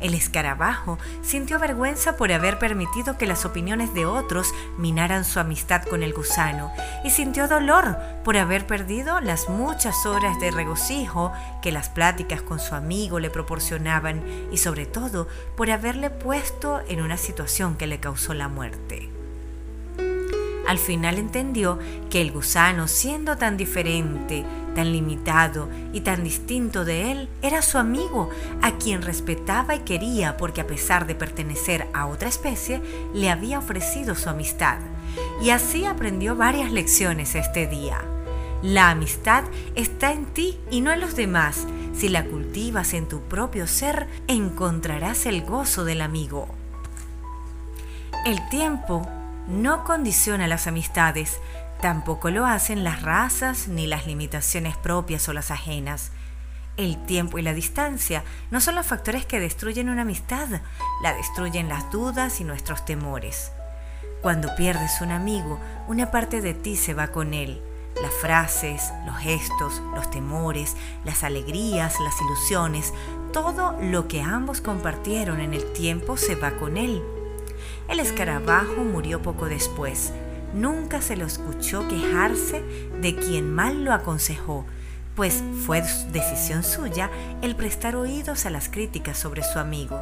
[0.00, 5.82] El escarabajo sintió vergüenza por haber permitido que las opiniones de otros minaran su amistad
[5.82, 6.70] con el gusano
[7.04, 12.60] y sintió dolor por haber perdido las muchas horas de regocijo que las pláticas con
[12.60, 14.22] su amigo le proporcionaban
[14.52, 15.26] y sobre todo
[15.56, 19.17] por haberle puesto en una situación que le causó la muerte.
[20.68, 21.78] Al final entendió
[22.10, 24.44] que el gusano, siendo tan diferente,
[24.74, 28.28] tan limitado y tan distinto de él, era su amigo,
[28.60, 32.82] a quien respetaba y quería porque a pesar de pertenecer a otra especie,
[33.14, 34.76] le había ofrecido su amistad.
[35.42, 38.02] Y así aprendió varias lecciones este día.
[38.60, 39.44] La amistad
[39.74, 41.66] está en ti y no en los demás.
[41.94, 46.46] Si la cultivas en tu propio ser, encontrarás el gozo del amigo.
[48.26, 49.08] El tiempo
[49.48, 51.40] no condiciona las amistades,
[51.80, 56.12] tampoco lo hacen las razas ni las limitaciones propias o las ajenas.
[56.76, 60.48] El tiempo y la distancia no son los factores que destruyen una amistad,
[61.02, 63.50] la destruyen las dudas y nuestros temores.
[64.20, 67.62] Cuando pierdes un amigo, una parte de ti se va con él.
[68.02, 72.92] Las frases, los gestos, los temores, las alegrías, las ilusiones,
[73.32, 77.02] todo lo que ambos compartieron en el tiempo se va con él.
[77.88, 80.12] El escarabajo murió poco después.
[80.52, 82.62] Nunca se lo escuchó quejarse
[83.00, 84.66] de quien mal lo aconsejó,
[85.14, 85.82] pues fue
[86.12, 87.10] decisión suya
[87.42, 90.00] el prestar oídos a las críticas sobre su amigo.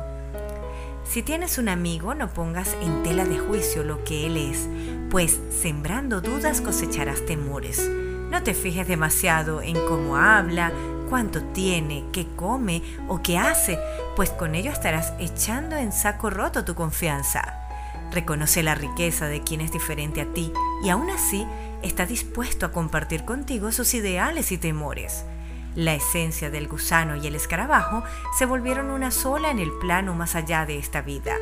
[1.04, 4.68] Si tienes un amigo, no pongas en tela de juicio lo que él es,
[5.08, 7.88] pues sembrando dudas cosecharás temores.
[8.30, 10.72] No te fijes demasiado en cómo habla,
[11.08, 13.78] cuánto tiene, qué come o qué hace,
[14.16, 17.65] pues con ello estarás echando en saco roto tu confianza.
[18.12, 20.52] Reconoce la riqueza de quien es diferente a ti
[20.82, 21.46] y aún así
[21.82, 25.24] está dispuesto a compartir contigo sus ideales y temores.
[25.74, 28.02] La esencia del gusano y el escarabajo
[28.38, 31.34] se volvieron una sola en el plano más allá de esta vida.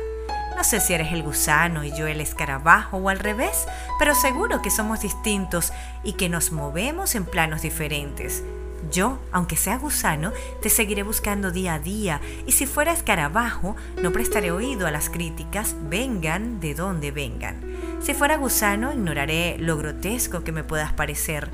[0.57, 3.65] No sé si eres el gusano y yo el escarabajo o al revés,
[3.99, 5.71] pero seguro que somos distintos
[6.03, 8.43] y que nos movemos en planos diferentes.
[8.91, 10.31] Yo, aunque sea gusano,
[10.61, 15.09] te seguiré buscando día a día y si fuera escarabajo, no prestaré oído a las
[15.09, 17.61] críticas, vengan de donde vengan.
[18.01, 21.49] Si fuera gusano, ignoraré lo grotesco que me puedas parecer.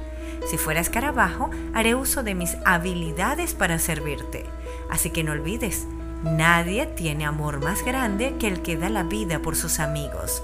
[0.49, 4.45] Si fuera escarabajo, haré uso de mis habilidades para servirte.
[4.89, 5.85] Así que no olvides,
[6.23, 10.43] nadie tiene amor más grande que el que da la vida por sus amigos.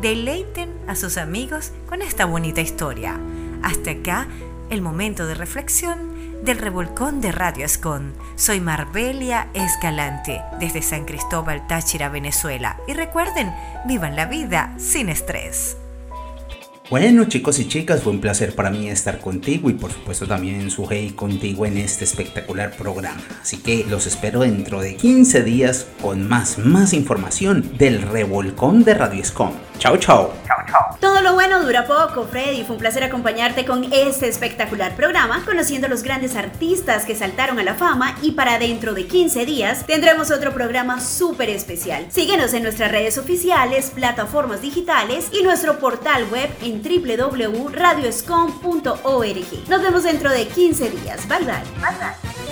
[0.00, 3.18] Deleiten a sus amigos con esta bonita historia.
[3.62, 4.26] Hasta acá
[4.70, 6.11] el momento de reflexión
[6.42, 8.14] del revolcón de Radio Escon.
[8.36, 12.78] Soy Marbelia Escalante, desde San Cristóbal Táchira, Venezuela.
[12.88, 13.54] Y recuerden,
[13.86, 15.76] vivan la vida sin estrés.
[16.90, 20.70] Bueno chicos y chicas, fue un placer para mí estar contigo y por supuesto también
[20.70, 23.22] su hey contigo en este espectacular programa.
[23.40, 28.94] Así que los espero dentro de 15 días con más, más información del revolcón de
[28.94, 29.52] Radio Escom.
[29.78, 30.32] Chao, chao.
[30.46, 30.96] Chao, chao.
[31.00, 32.62] Todo lo bueno dura poco, Freddy.
[32.62, 37.58] Fue un placer acompañarte con este espectacular programa, conociendo a los grandes artistas que saltaron
[37.58, 42.06] a la fama y para dentro de 15 días tendremos otro programa súper especial.
[42.10, 46.48] Síguenos en nuestras redes oficiales, plataformas digitales y nuestro portal web
[46.82, 49.68] www.radioscom.org.
[49.68, 51.28] Nos vemos dentro de 15 días.
[51.28, 51.62] Bye bye.
[51.80, 52.51] Bye bye.